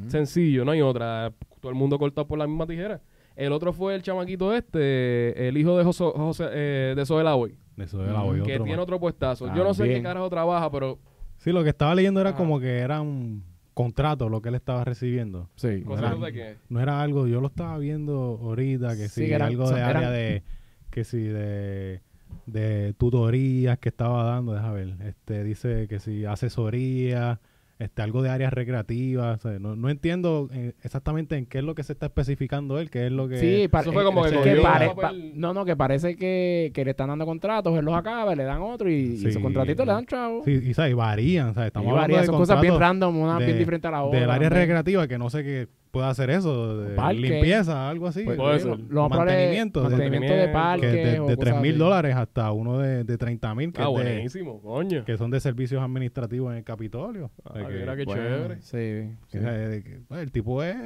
Sencillo, 0.08 0.64
no 0.64 0.70
hay 0.72 0.82
otra. 0.82 1.32
Todo 1.60 1.70
el 1.70 1.76
mundo 1.76 1.98
cortado 1.98 2.26
por 2.26 2.38
la 2.38 2.46
misma 2.46 2.66
tijera. 2.66 3.00
El 3.36 3.52
otro 3.52 3.72
fue 3.72 3.94
el 3.96 4.02
chamaquito 4.02 4.54
este, 4.54 5.48
el 5.48 5.56
hijo 5.56 5.76
de 5.76 5.82
José, 5.84 6.04
José 6.14 6.44
eh, 6.52 6.94
de 6.96 7.04
Zoe 7.04 7.24
Lavoy, 7.24 7.56
Eso 7.76 7.98
de 7.98 8.12
la 8.12 8.20
voy 8.22 8.36
que 8.36 8.52
otro 8.54 8.64
tiene 8.64 8.76
más. 8.76 8.82
otro 8.84 9.00
puestazo. 9.00 9.46
Yo 9.54 9.64
no 9.64 9.74
sé 9.74 9.82
qué 9.84 9.88
También. 9.88 10.02
carajo 10.04 10.30
trabaja, 10.30 10.70
pero 10.70 10.98
Sí, 11.38 11.50
lo 11.52 11.62
que 11.64 11.70
estaba 11.70 11.94
leyendo 11.94 12.20
era 12.20 12.30
Ajá. 12.30 12.38
como 12.38 12.60
que 12.60 12.78
era 12.78 13.00
un 13.00 13.42
contrato 13.74 14.28
lo 14.28 14.40
que 14.40 14.50
él 14.50 14.54
estaba 14.54 14.84
recibiendo. 14.84 15.48
Sí. 15.56 15.82
cosas 15.82 16.12
Era- 16.12 16.24
de 16.26 16.32
que... 16.32 16.56
No 16.68 16.80
era 16.80 17.02
algo, 17.02 17.26
yo 17.26 17.40
lo 17.40 17.48
estaba 17.48 17.76
viendo 17.78 18.38
ahorita, 18.42 18.90
que 18.96 19.08
Sí, 19.08 19.22
sí, 19.22 19.26
que 19.26 19.34
eran- 19.34 19.48
algo 19.48 19.68
de 19.70 19.82
área 19.82 20.10
de, 20.10 20.44
que 20.90 21.02
sí, 21.04 21.18
de, 21.18 22.00
de 22.46 22.94
tutorías 22.96 23.78
que 23.78 23.88
estaba 23.88 24.22
dando, 24.24 24.52
deja 24.54 24.70
ver, 24.70 24.94
este, 25.04 25.42
dice 25.42 25.88
que 25.88 25.98
sí, 25.98 26.24
asesoría, 26.24 27.40
este, 27.78 28.02
algo 28.02 28.22
de 28.22 28.30
áreas 28.30 28.52
recreativas, 28.52 29.44
o 29.44 29.48
sea, 29.50 29.58
no, 29.58 29.74
no 29.74 29.90
entiendo 29.90 30.48
eh, 30.52 30.74
exactamente 30.82 31.36
en 31.36 31.46
qué 31.46 31.58
es 31.58 31.64
lo 31.64 31.74
que 31.74 31.82
se 31.82 31.92
está 31.92 32.06
especificando 32.06 32.78
él, 32.78 32.88
qué 32.90 33.06
es 33.06 33.12
lo 33.12 33.28
que... 33.28 33.38
Sí, 33.38 33.68
Eso 33.72 33.92
fue 33.92 34.04
como 34.04 34.24
eh, 34.26 34.30
que 34.30 34.54
que 34.54 34.60
pare- 34.60 34.94
pa- 34.94 35.12
no, 35.34 35.52
no, 35.54 35.64
que 35.64 35.74
parece 35.76 36.16
que, 36.16 36.70
que 36.72 36.84
le 36.84 36.92
están 36.92 37.08
dando 37.08 37.26
contratos, 37.26 37.76
él 37.76 37.84
los 37.84 37.94
acaba, 37.94 38.34
le 38.36 38.44
dan 38.44 38.62
otro 38.62 38.88
y, 38.88 38.94
y 38.94 39.32
Sí. 39.32 39.40
contratitos 39.40 39.84
le 39.86 39.92
dan 39.92 40.06
chavo. 40.06 40.42
Sí, 40.44 40.52
y, 40.52 40.74
¿sabes? 40.74 40.92
y 40.92 40.94
varían, 40.94 41.52
¿sabes? 41.54 41.66
Estamos 41.68 41.86
y 41.86 41.90
hablando 41.90 42.02
varía, 42.14 42.20
de 42.20 42.26
son 42.26 42.36
cosas 42.36 42.60
bien 42.60 42.78
random, 42.78 43.16
una 43.18 43.38
de- 43.38 43.46
bien 43.46 43.58
diferente 43.58 43.88
a 43.88 43.90
la 43.90 44.04
otra. 44.04 44.20
del 44.20 44.30
área 44.30 44.48
también. 44.48 44.62
recreativa 44.68 45.08
que 45.08 45.18
no 45.18 45.28
sé 45.30 45.42
qué 45.42 45.68
puede 45.94 46.06
hacer 46.08 46.28
eso, 46.28 46.76
de 46.82 46.94
Parque. 46.94 47.20
limpieza, 47.20 47.88
algo 47.88 48.06
así. 48.06 48.22
Pues, 48.24 48.36
Puede 48.36 48.60
ser. 48.60 48.78
lo 48.90 49.04
es 49.06 49.10
Mantenimiento, 49.10 49.82
de- 49.82 49.88
mantenimiento 49.88 50.32
de 50.34 50.46
que 50.46 50.52
parques. 50.52 50.90
que 50.92 50.96
de, 50.98 51.10
de 51.12 51.18
cosas 51.18 51.38
3 51.38 51.60
mil 51.62 51.78
dólares 51.78 52.14
hasta 52.16 52.52
uno 52.52 52.78
de, 52.80 53.04
de 53.04 53.16
30 53.16 53.54
mil, 53.54 53.72
que, 53.72 53.80
Ah, 53.80 53.84
es 53.88 53.96
de- 53.96 54.02
buenísimo, 54.12 54.60
coño. 54.60 55.04
que 55.06 55.16
son 55.16 55.30
de 55.30 55.40
servicios 55.40 55.82
administrativos 55.82 56.50
en 56.52 56.58
el 56.58 56.64
Capitolio. 56.64 57.30
Ah, 57.44 57.54
que- 57.66 57.74
mira 57.74 57.96
qué 57.96 58.04
Bueno, 58.04 58.22
chévere. 58.22 58.60
Sí, 58.62 58.76
eh, 58.76 59.16
que, 59.30 60.00
pues, 60.08 60.20
el 60.20 60.30
tipo 60.32 60.62
es, 60.62 60.76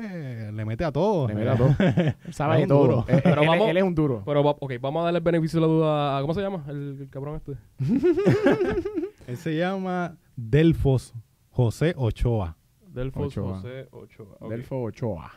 le 0.53 0.65
mete 0.65 0.85
a 0.85 0.93
todo. 0.93 1.27
Le 1.27 1.35
mete 1.35 1.49
a 1.51 1.57
todo. 1.57 1.75
Él 2.27 2.33
sabe 2.35 2.55
Es 2.55 2.59
de 2.59 2.63
un 2.65 2.69
todo. 2.69 2.83
duro. 2.87 3.05
Él, 3.09 3.21
Pero 3.25 3.43
él- 3.43 3.49
vamos- 3.49 3.69
él 3.69 3.77
es 3.79 3.83
un 3.83 3.95
duro. 3.95 4.23
Pero, 4.27 4.45
va- 4.45 4.57
ok, 4.61 4.73
vamos 4.81 5.01
a 5.01 5.05
darle 5.07 5.19
el 5.19 5.25
beneficio 5.25 5.59
de 5.61 5.67
la 5.67 5.73
duda 5.73 6.19
a... 6.19 6.21
¿Cómo 6.21 6.35
se 6.35 6.41
llama 6.43 6.65
el, 6.69 6.99
el 7.01 7.09
cabrón 7.09 7.37
este? 7.37 7.53
Él 9.27 9.37
se 9.37 9.57
llama 9.57 10.17
Delfos 10.37 11.15
José 11.51 11.95
Ochoa. 11.97 12.58
Delfos 12.99 13.27
Ochoa. 13.37 13.55
José 13.61 13.89
Ochoa. 13.93 14.37
ok. 14.41 14.51
Delfo 14.51 14.83
Ochoa. 14.83 15.33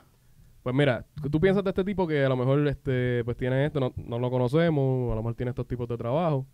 Pues 0.63 0.75
mira, 0.75 1.05
tú 1.31 1.39
piensas 1.39 1.63
de 1.63 1.69
este 1.71 1.83
tipo 1.83 2.05
que 2.07 2.23
a 2.23 2.29
lo 2.29 2.35
mejor 2.35 2.67
este 2.67 3.23
pues 3.25 3.35
tiene 3.37 3.65
esto, 3.65 3.79
no, 3.79 3.93
no 3.95 4.19
lo 4.19 4.29
conocemos, 4.29 5.11
a 5.11 5.15
lo 5.15 5.21
mejor 5.21 5.35
tiene 5.35 5.49
estos 5.49 5.67
tipos 5.67 5.87
de 5.87 5.97
trabajo. 5.97 6.45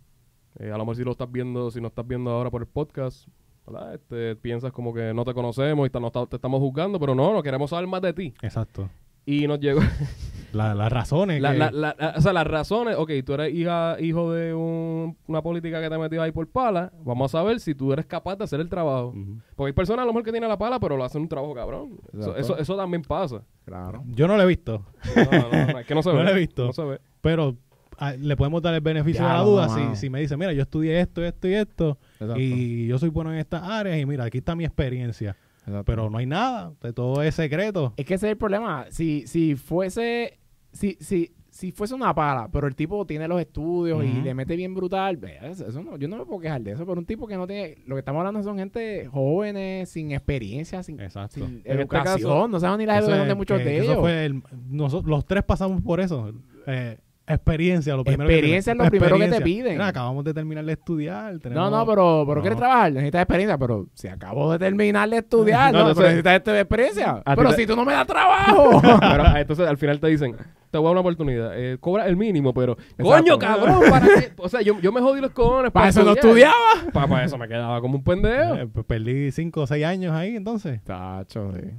Eh, 0.59 0.67
a 0.71 0.77
lo 0.77 0.79
mejor 0.79 0.95
si 0.95 1.03
lo 1.03 1.11
estás 1.11 1.31
viendo, 1.31 1.69
si 1.71 1.81
no 1.81 1.87
estás 1.89 2.07
viendo 2.07 2.31
ahora 2.31 2.49
por 2.49 2.61
el 2.61 2.67
podcast, 2.67 3.27
¿verdad? 3.65 3.93
Este, 3.95 4.35
piensas 4.37 4.71
como 4.71 4.93
que 4.93 5.13
no 5.13 5.25
te 5.25 5.33
conocemos 5.33 5.85
y 5.85 5.89
ta- 5.89 5.99
no 5.99 6.09
te 6.09 6.35
estamos 6.35 6.59
juzgando, 6.61 6.99
pero 6.99 7.13
no, 7.15 7.33
no 7.33 7.43
queremos 7.43 7.69
saber 7.69 7.85
más 7.87 8.01
de 8.01 8.13
ti. 8.13 8.33
Exacto. 8.41 8.89
Y 9.25 9.45
nos 9.45 9.59
llegó 9.59 9.81
La- 10.53 10.73
las 10.75 10.91
razones. 10.91 11.41
la- 11.41 11.51
que- 11.51 11.57
la- 11.57 11.71
la- 11.71 11.95
la- 11.99 12.13
o 12.17 12.21
sea, 12.21 12.33
las 12.33 12.47
razones, 12.47 12.95
ok, 12.97 13.11
tú 13.25 13.33
eres 13.33 13.53
hija, 13.53 13.97
hijo 13.99 14.31
de 14.31 14.53
un- 14.53 15.17
una 15.27 15.41
política 15.41 15.81
que 15.81 15.89
te 15.89 15.97
metió 15.97 16.21
ahí 16.21 16.31
por 16.31 16.47
pala, 16.47 16.91
vamos 17.03 17.33
a 17.33 17.37
saber 17.39 17.59
si 17.59 17.75
tú 17.75 17.91
eres 17.93 18.05
capaz 18.05 18.37
de 18.37 18.45
hacer 18.45 18.59
el 18.61 18.69
trabajo. 18.69 19.13
Porque 19.55 19.67
hay 19.69 19.73
personas 19.73 20.03
a 20.03 20.05
lo 20.05 20.13
mejor 20.13 20.23
que 20.23 20.31
tienen 20.31 20.49
la 20.49 20.57
pala, 20.57 20.79
pero 20.79 20.95
lo 20.97 21.03
hacen 21.03 21.21
un 21.23 21.27
trabajo 21.27 21.53
cabrón. 21.53 21.99
Eso, 22.17 22.35
eso, 22.37 22.57
eso 22.57 22.77
también 22.77 23.01
pasa. 23.03 23.41
Claro. 23.65 24.03
Yo 24.07 24.27
no 24.27 24.37
lo 24.37 24.43
he 24.43 24.47
visto, 24.47 24.85
No, 25.15 25.23
no, 25.25 25.31
no, 25.51 25.73
no, 25.73 25.79
es 25.79 25.85
que 25.85 25.95
no 25.95 26.01
se 26.03 26.09
No 26.13 26.17
ve. 26.17 26.23
lo 26.23 26.29
he 26.29 26.35
visto. 26.39 26.65
No 26.65 26.73
se 26.73 26.83
ve. 26.83 26.99
pero 27.21 27.57
ah, 27.99 28.13
le 28.13 28.37
podemos 28.37 28.61
dar 28.61 28.73
el 28.73 28.81
beneficio 28.81 29.21
Ya, 29.23 29.27
de 29.27 29.33
la 29.33 29.39
no, 29.39 29.45
duda 29.49 29.69
si, 29.69 29.95
si 29.95 30.09
me 30.09 30.19
dice, 30.21 30.37
mira, 30.37 30.53
yo 30.53 30.61
estudié 30.61 30.99
esto, 31.01 31.23
esto 31.25 31.47
y 31.47 31.53
esto, 31.55 31.97
Exacto. 32.19 32.39
y 32.39 32.87
yo 32.87 32.97
soy 32.99 33.09
bueno 33.09 33.33
en 33.33 33.39
estas 33.39 33.63
áreas, 33.63 33.99
y 33.99 34.05
mira, 34.05 34.23
aquí 34.25 34.37
está 34.37 34.55
mi 34.55 34.63
experiencia. 34.65 35.35
Exacto. 35.67 35.85
Pero 35.85 36.09
no 36.09 36.17
hay 36.17 36.25
nada, 36.25 36.73
de 36.81 36.93
todo 36.93 37.21
es 37.21 37.35
secreto. 37.35 37.93
Es 37.97 38.05
que 38.05 38.15
ese 38.15 38.27
es 38.27 38.31
el 38.31 38.37
problema. 38.37 38.85
Si, 38.89 39.27
si 39.27 39.55
fuese. 39.55 40.39
Si, 40.71 40.97
si, 40.99 41.33
si 41.49 41.71
fuese 41.71 41.95
una 41.95 42.13
pala, 42.13 42.49
pero 42.51 42.67
el 42.67 42.75
tipo 42.75 43.03
tiene 43.07 43.27
los 43.27 43.39
estudios 43.41 44.03
y 44.05 44.21
le 44.21 44.35
mete 44.35 44.55
bien 44.55 44.75
brutal, 44.75 45.19
eso 45.41 45.81
no, 45.81 45.97
yo 45.97 46.07
no 46.07 46.17
me 46.17 46.25
puedo 46.25 46.39
quejar 46.39 46.61
de 46.61 46.73
eso. 46.73 46.85
Pero 46.85 46.99
un 46.99 47.05
tipo 47.05 47.25
que 47.25 47.35
no 47.35 47.47
tiene. 47.47 47.77
Lo 47.87 47.95
que 47.95 47.99
estamos 47.99 48.19
hablando 48.19 48.43
son 48.43 48.57
gente 48.59 49.07
jóvenes, 49.07 49.89
sin 49.89 50.11
experiencia, 50.11 50.83
sin, 50.83 50.99
Exacto. 50.99 51.33
sin 51.45 51.57
este 51.65 51.71
educación. 51.71 52.15
caso, 52.21 52.47
no 52.47 52.59
saben 52.59 52.77
ni 52.79 52.85
la 52.85 52.99
educación 52.99 53.27
de 53.27 53.33
muchos 53.35 53.57
que- 53.57 53.63
de 53.63 53.69
que 53.71 53.77
ellos. 53.77 53.91
Eso 53.93 54.01
fue 54.01 54.25
el- 54.25 54.43
nosotros, 54.69 55.09
los 55.09 55.25
tres 55.25 55.43
pasamos 55.43 55.81
por 55.81 55.99
eso. 55.99 56.31
Eh, 56.67 56.99
experiencia, 57.27 57.95
lo 57.95 58.03
primero 58.03 58.29
Experiencia 58.29 58.73
que 58.73 58.77
te- 58.79 58.83
es 58.83 58.85
lo 58.85 58.89
primero 58.91 59.17
que 59.19 59.27
te 59.27 59.41
piden. 59.41 59.73
Mira, 59.73 59.87
acabamos 59.87 60.23
de 60.23 60.33
terminar 60.33 60.63
de 60.65 60.73
estudiar. 60.73 61.33
No, 61.33 61.39
tenemos- 61.39 61.71
no, 61.71 61.85
pero, 61.85 62.23
pero 62.25 62.35
No. 62.35 62.41
quieres 62.41 62.57
trabajar, 62.57 62.91
necesitas 62.93 63.21
experiencia, 63.21 63.57
pero 63.57 63.87
si 63.93 64.07
acabo 64.07 64.51
de 64.53 64.59
terminar 64.59 65.09
de 65.09 65.17
estudiar, 65.17 65.71
No, 65.73 65.79
no, 65.83 65.89
entonces- 65.89 65.97
pero 65.97 66.07
necesitas 66.09 66.33
esta 66.35 66.59
experiencia. 66.59 67.21
Pero 67.25 67.49
te- 67.49 67.55
si 67.55 67.67
tú 67.67 67.75
no 67.75 67.85
me 67.85 67.93
das 67.93 68.07
trabajo. 68.07 68.81
Pero 68.81 69.23
ah, 69.25 69.41
entonces 69.41 69.67
al 69.67 69.77
final 69.77 69.99
te 69.99 70.07
dicen, 70.07 70.35
te 70.71 70.77
voy 70.77 70.85
a 70.85 70.89
dar 70.89 70.91
una 70.93 71.01
oportunidad. 71.01 71.51
Eh, 71.57 71.77
cobra 71.79 72.07
el 72.07 72.17
mínimo, 72.17 72.53
pero. 72.53 72.77
¡Coño, 73.01 73.37
cabrón! 73.39 73.81
¿para 73.89 74.05
qué? 74.19 74.31
O 74.37 74.49
sea, 74.49 74.61
yo, 74.61 74.79
yo 74.81 74.91
me 74.91 74.99
jodí 75.01 75.21
los 75.21 75.31
cojones. 75.31 75.71
Para 75.71 75.87
eso 75.89 76.03
no 76.03 76.11
estudiaba. 76.11 76.53
Para, 76.93 77.07
para 77.07 77.23
eso 77.25 77.37
me 77.37 77.47
quedaba 77.47 77.79
como 77.81 77.97
un 77.97 78.03
pendejo. 78.03 78.55
Eh, 78.55 78.67
pues 78.67 78.85
perdí 78.85 79.31
5 79.31 79.61
o 79.61 79.67
6 79.67 79.85
años 79.85 80.13
ahí, 80.13 80.35
entonces. 80.35 80.83
Tacho, 80.83 81.51
sí. 81.53 81.71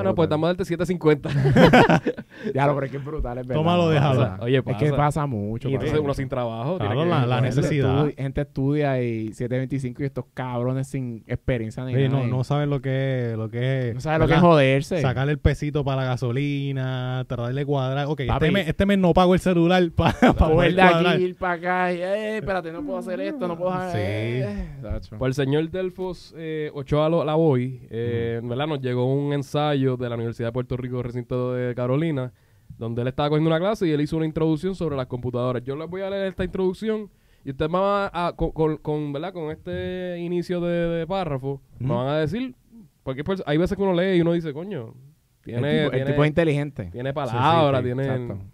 Ah, 0.00 0.02
no, 0.02 0.14
pues 0.14 0.26
estamos 0.26 0.46
a 0.46 0.48
darte 0.48 0.64
750. 0.64 1.30
Ya 2.54 2.66
lo 2.66 2.74
pero 2.74 2.86
es 2.86 2.90
que 2.92 2.98
es 2.98 3.04
brutal, 3.04 3.38
es 3.38 3.46
verdad. 3.46 3.60
Tómalo, 3.62 3.88
déjalo. 3.88 4.20
Pasa. 4.20 4.38
Oye, 4.42 4.56
Es 4.58 4.62
que 4.76 4.86
pasa. 4.90 4.96
pasa 4.96 5.26
mucho. 5.26 5.68
y 5.68 5.72
entonces 5.72 5.92
pasa 5.92 6.04
uno 6.04 6.14
sin 6.14 6.28
trabajo. 6.28 6.76
tiene 6.78 6.94
Claro, 6.94 7.02
que- 7.04 7.08
la- 7.10 7.26
la 7.26 7.34
Gente 7.42 7.56
necesidad. 7.56 8.06
estu- 8.06 8.16
Gente 8.16 8.40
estudia 8.42 9.02
y 9.02 9.32
725 9.32 10.02
y 10.02 10.06
estos 10.06 10.24
cabrones 10.34 10.88
sin 10.88 11.24
experiencia 11.26 11.84
ni 11.84 11.94
Sí, 11.94 12.02
nada. 12.08 12.22
no, 12.22 12.26
no 12.26 12.44
saben 12.44 12.68
lo 12.70 12.80
que 12.82 13.30
es. 13.32 13.36
Lo 13.38 13.48
que 13.48 13.88
es 13.88 13.94
no 13.94 14.00
saben 14.00 14.20
lo 14.20 14.26
que 14.28 14.34
es 14.34 14.40
joderse. 14.40 15.00
Sacarle 15.00 15.32
el 15.32 15.38
pesito 15.38 15.84
para 15.84 16.02
la 16.02 16.08
gasolina, 16.08 17.24
tratar 17.28 17.54
de 17.54 17.64
cuadrar. 17.66 18.06
Ok, 18.06 18.22
Papi. 18.26 18.44
este 18.46 18.50
mes, 18.50 18.68
este 18.68 18.86
mes 18.86 18.98
no 18.98 19.12
pago 19.14 19.34
el 19.34 19.40
celular 19.40 19.82
para 19.96 20.12
Coger 20.12 20.34
poder 20.34 20.74
de 20.74 20.82
cuadrar. 20.82 21.14
aquí, 21.14 21.24
ir 21.24 21.36
para 21.36 21.52
acá. 21.54 21.92
Y, 21.92 21.96
eh, 22.02 22.36
espérate, 22.38 22.72
no 22.72 22.82
puedo 22.84 22.98
hacer 22.98 23.20
esto, 23.20 23.48
no 23.48 23.56
puedo 23.56 23.72
hacer 23.72 24.44
Sí. 24.44 24.50
eh. 24.82 25.00
Pues 25.18 25.28
el 25.38 25.44
señor 25.46 25.70
Delfos 25.70 26.34
eh, 26.36 26.70
Ochoa 26.74 27.08
Lo- 27.08 27.24
Lavoy, 27.24 27.80
eh, 27.90 28.40
¿verdad? 28.42 28.66
Nos 28.66 28.80
llegó 28.80 29.06
un 29.12 29.32
ensayo 29.32 29.83
de 29.98 30.08
la 30.08 30.14
Universidad 30.16 30.48
de 30.48 30.52
Puerto 30.52 30.76
Rico, 30.76 31.02
recinto 31.02 31.52
de 31.54 31.74
Carolina, 31.74 32.32
donde 32.78 33.02
él 33.02 33.08
estaba 33.08 33.28
cogiendo 33.28 33.50
una 33.50 33.58
clase 33.60 33.86
y 33.86 33.92
él 33.92 34.00
hizo 34.00 34.16
una 34.16 34.26
introducción 34.26 34.74
sobre 34.74 34.96
las 34.96 35.06
computadoras. 35.06 35.62
Yo 35.62 35.76
les 35.76 35.88
voy 35.88 36.02
a 36.02 36.10
leer 36.10 36.26
esta 36.28 36.44
introducción 36.44 37.10
y 37.44 37.50
ustedes 37.50 37.70
me 37.70 37.78
van 37.78 38.10
a, 38.12 38.32
con, 38.34 38.50
con- 38.52 38.76
con, 38.78 39.12
¿verdad? 39.12 39.32
con 39.32 39.50
este 39.50 40.18
inicio 40.18 40.60
de, 40.60 40.70
de 40.98 41.06
párrafo, 41.06 41.60
me 41.78 41.94
van 41.94 42.08
a 42.08 42.18
decir, 42.18 42.54
porque 43.02 43.22
pues, 43.22 43.42
hay 43.46 43.58
veces 43.58 43.76
que 43.76 43.82
uno 43.82 43.92
lee 43.92 44.16
y 44.16 44.20
uno 44.22 44.32
dice, 44.32 44.52
coño, 44.54 44.88
el, 44.88 45.42
tiene, 45.42 45.84
el 45.86 46.04
tipo 46.06 46.24
es 46.24 46.28
inteligente. 46.28 46.88
tiene 46.90 47.12
palabras, 47.12 47.82
Sí, 47.82 47.88
sí, 47.90 47.94
tiene... 47.94 48.02
exacto. 48.02 48.44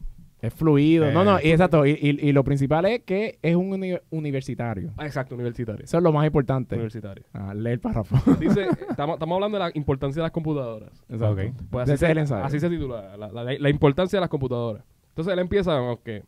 Es 0.42 0.54
fluido. 0.54 1.10
no, 1.12 1.22
no, 1.24 1.38
Eh, 1.38 1.48
y 1.48 1.50
exacto. 1.50 1.84
Y, 1.86 1.90
y- 1.90 2.28
y 2.28 2.32
lo 2.32 2.42
principal 2.44 2.86
es 2.86 3.00
que 3.02 3.38
es 3.42 3.54
un 3.56 3.72
uni- 3.72 3.98
universitario. 4.10 4.92
Ah, 4.96 5.04
exacto, 5.06 5.34
universitario. 5.34 5.84
Eso 5.84 5.98
es 5.98 6.02
lo 6.02 6.12
más 6.12 6.26
importante. 6.26 6.74
Universitario. 6.76 7.24
Ah, 7.34 7.52
lee 7.54 7.70
el 7.72 7.80
párrafo. 7.80 8.16
Dice, 8.40 8.66
estamos, 8.90 9.14
estamos 9.16 9.36
hablando 9.36 9.58
de 9.58 9.64
la 9.64 9.70
importancia 9.74 10.20
de 10.20 10.24
las 10.24 10.32
computadoras. 10.32 10.90
Exacto. 11.08 11.32
Ok. 11.32 11.40
Pues 11.70 11.90
así, 11.90 12.04
el 12.06 12.14
se, 12.14 12.20
ensayo. 12.20 12.44
así 12.44 12.58
se 12.60 12.70
titula, 12.70 13.16
la, 13.16 13.28
la- 13.30 13.44
la 13.58 13.70
importancia 13.70 14.16
de 14.16 14.20
las 14.20 14.30
computadoras. 14.30 14.82
Entonces 15.10 15.32
él 15.32 15.38
empieza 15.40 15.76
con 15.78 15.98
que... 15.98 16.22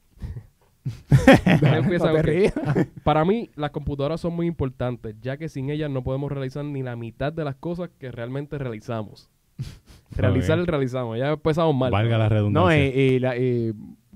él 1.47 1.75
empieza 1.75 2.13
No 2.13 2.21
rías. 2.23 2.53
Para 3.05 3.25
mí, 3.25 3.51
las 3.57 3.71
computadoras 3.71 4.21
son 4.21 4.35
muy 4.35 4.47
importantes, 4.47 5.15
ya 5.23 5.37
que 5.37 5.49
sin 5.49 5.71
ellas 5.71 5.91
no 5.91 6.03
podemos 6.03 6.31
realizar 6.33 6.65
ni 6.65 6.83
la 6.83 6.97
mitad 6.97 7.33
de 7.33 7.45
las 7.45 7.55
cosas 7.55 7.89
que 7.99 8.11
realmente 8.11 8.59
realizamos. 8.59 9.31
Realizar 10.17 10.59
el 10.59 10.67
realizamos, 10.67 11.19
ya 11.19 11.31
empezamos 11.31 11.75
mal. 11.75 11.91
Valga 11.93 12.19
la 12.19 12.25
No, 12.25 12.35
redundancia. 12.35 12.85
y, 12.89 12.99
y 12.99 13.19
la- 13.21 13.37
y 13.37 13.73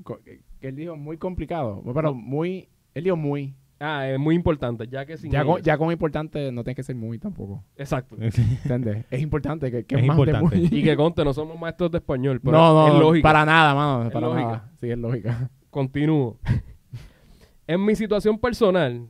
que 0.06 0.68
él 0.68 0.76
dijo 0.76 0.96
muy 0.96 1.18
complicado. 1.18 1.82
Pero 1.94 2.14
muy. 2.14 2.68
Él 2.94 3.04
dijo 3.04 3.16
muy. 3.16 3.54
Ah, 3.78 4.08
es 4.08 4.18
muy 4.18 4.34
importante, 4.34 4.88
ya 4.88 5.04
que 5.04 5.18
sin 5.18 5.30
Ya 5.30 5.44
con, 5.44 5.60
ya 5.60 5.76
importante 5.92 6.50
no 6.50 6.64
tiene 6.64 6.74
que 6.76 6.82
ser 6.82 6.96
muy 6.96 7.18
tampoco. 7.18 7.62
Exacto. 7.76 8.16
¿Entiendes? 8.20 9.04
Es 9.10 9.20
importante 9.20 9.70
que, 9.70 9.84
que 9.84 9.96
Es 9.96 10.06
más 10.06 10.16
de 10.16 10.22
importante. 10.22 10.56
muy. 10.56 10.78
Y 10.78 10.82
que 10.82 10.96
conte, 10.96 11.22
no 11.24 11.34
somos 11.34 11.60
maestros 11.60 11.90
de 11.90 11.98
español, 11.98 12.40
pero 12.42 12.56
no, 12.56 12.72
no, 12.88 12.94
es 12.94 13.00
lógica. 13.02 13.22
para 13.22 13.44
nada, 13.44 13.74
mano. 13.74 14.06
Es 14.06 14.12
para 14.12 14.26
lógica. 14.28 14.46
nada. 14.46 14.72
Sí, 14.80 14.90
es 14.90 14.96
lógica. 14.98 15.50
Continúo. 15.70 16.38
en 17.66 17.84
mi 17.84 17.94
situación 17.96 18.38
personal, 18.38 19.08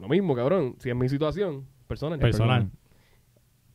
lo 0.00 0.08
mismo, 0.08 0.34
cabrón. 0.34 0.74
Si 0.78 0.90
en 0.90 0.98
mi 0.98 1.08
situación 1.08 1.66
personal, 1.86 2.18
Personal. 2.18 2.68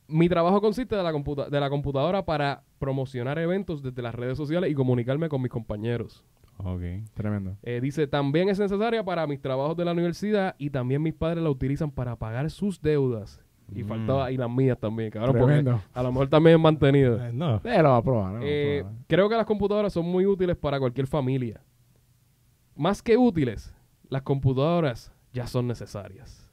mi 0.08 0.28
trabajo 0.30 0.60
consiste 0.62 0.96
de 0.98 1.04
la, 1.04 1.12
computa- 1.14 1.50
de 1.50 1.60
la 1.60 1.70
computadora 1.70 2.26
para 2.26 2.64
promocionar 2.80 3.40
eventos 3.40 3.82
desde 3.82 4.02
las 4.02 4.14
redes 4.14 4.38
sociales 4.38 4.70
y 4.70 4.74
comunicarme 4.74 5.30
con 5.30 5.42
mis 5.42 5.52
compañeros. 5.52 6.24
Ok. 6.58 6.82
Tremendo. 7.14 7.58
Eh, 7.64 7.80
dice, 7.82 8.08
también 8.08 8.50
es 8.50 8.60
necesaria 8.60 9.04
para 9.04 9.28
mis 9.28 9.42
trabajos 9.42 9.76
de 9.78 9.86
la 9.86 9.92
universidad 9.92 10.56
y 10.58 10.70
también 10.70 11.02
mis 11.02 11.14
padres 11.14 11.44
la 11.44 11.50
utilizan 11.50 11.92
para 11.92 12.16
pagar 12.16 12.50
sus 12.50 12.82
deudas. 12.82 13.42
Y 13.74 13.84
Mm. 13.84 13.88
faltaba, 13.88 14.32
y 14.32 14.38
las 14.38 14.50
mías 14.50 14.78
también, 14.80 15.10
cabrón, 15.10 15.32
porque 15.38 15.46
Tremendo. 15.56 15.82
a 15.94 16.04
lo 16.04 16.12
mejor 16.12 16.28
también 16.30 16.56
es 16.58 16.62
mantenido. 16.62 17.24
Eh, 17.26 17.32
no. 17.34 17.56
Eh, 17.64 17.82
va 17.82 17.98
a 17.98 18.02
probar. 18.04 18.40
Eh, 18.44 18.86
creo 19.08 19.28
que 19.28 19.36
las 19.36 19.46
computadoras 19.46 19.92
son 19.92 20.06
muy 20.06 20.26
útiles 20.26 20.56
para 20.56 20.80
cualquier 20.80 21.08
familia. 21.08 21.62
Más 22.76 23.02
que 23.02 23.18
útiles, 23.18 23.74
las 24.10 24.22
computadoras 24.22 25.12
ya 25.34 25.48
son 25.48 25.68
necesarias. 25.68 26.50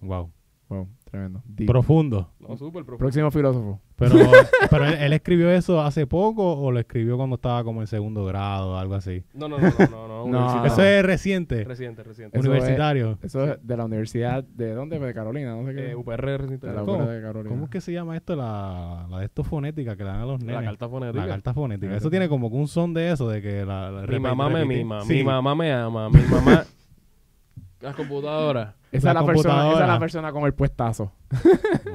Wow. 0.00 0.30
Wow, 0.68 0.88
tremendo. 1.04 1.42
Deep. 1.46 1.66
Profundo. 1.68 2.30
No, 2.38 2.56
súper 2.56 2.84
profundo. 2.84 2.98
Próximo 2.98 3.30
filósofo. 3.30 3.80
Pero, 3.96 4.16
pero 4.70 4.86
él, 4.86 4.94
él 4.94 5.12
escribió 5.12 5.50
eso 5.50 5.80
hace 5.80 6.06
poco 6.06 6.58
o 6.58 6.72
lo 6.72 6.80
escribió 6.80 7.16
cuando 7.16 7.36
estaba 7.36 7.62
como 7.62 7.80
en 7.80 7.86
segundo 7.86 8.24
grado 8.24 8.72
o 8.72 8.76
algo 8.76 8.94
así. 8.94 9.22
No, 9.34 9.48
no, 9.48 9.58
no, 9.58 9.72
no, 9.90 10.08
no, 10.26 10.26
no. 10.26 10.64
Eso 10.66 10.82
es 10.82 11.04
reciente. 11.04 11.62
reciente, 11.64 12.02
reciente. 12.02 12.38
Eso 12.38 12.48
universitario. 12.50 13.18
Eso 13.22 13.52
es 13.52 13.58
de 13.66 13.76
la 13.76 13.84
universidad. 13.84 14.42
¿De 14.44 14.74
dónde? 14.74 14.98
De 14.98 15.14
Carolina, 15.14 15.54
no 15.54 15.66
sé 15.68 15.74
qué. 15.74 15.90
Eh, 15.90 15.94
UPR 15.94 16.40
reciente. 16.40 16.66
de 16.66 16.72
la 16.72 16.80
¿Cómo? 16.80 17.04
UPR 17.04 17.10
de 17.10 17.22
Carolina. 17.22 17.50
¿Cómo 17.50 17.64
es 17.64 17.70
que 17.70 17.80
se 17.80 17.92
llama 17.92 18.16
esto? 18.16 18.34
La, 18.34 19.06
la 19.08 19.18
de 19.20 19.26
esto 19.26 19.44
fonética 19.44 19.96
que 19.96 20.02
le 20.02 20.10
dan 20.10 20.20
a 20.22 20.26
los 20.26 20.40
nenes. 20.40 20.56
La 20.56 20.64
carta 20.64 20.88
fonética. 20.88 21.24
La 21.26 21.28
carta 21.32 21.54
fonética. 21.54 21.96
Eso 21.96 22.10
tiene 22.10 22.28
como 22.28 22.50
que 22.50 22.56
un 22.56 22.68
son 22.68 22.94
de 22.94 23.12
eso, 23.12 23.28
de 23.28 23.40
que 23.42 23.64
la... 23.64 23.90
la 23.90 24.06
Mi 24.06 24.18
mamá 24.18 24.48
me 24.48 24.64
mima, 24.64 25.02
Sí. 25.02 25.14
mi 25.14 25.24
mamá 25.24 25.54
me 25.54 25.72
ama, 25.72 26.08
mi 26.10 26.20
mamá... 26.22 26.64
Las 27.80 27.94
computadoras. 27.94 28.74
Esa, 28.90 28.96
es 28.96 29.14
la 29.14 29.20
la 29.20 29.26
persona, 29.26 29.70
esa 29.72 29.82
es 29.82 29.88
la 29.88 29.98
persona 29.98 30.32
con 30.32 30.44
el 30.44 30.54
puestazo. 30.54 31.12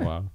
Wow. 0.04 0.30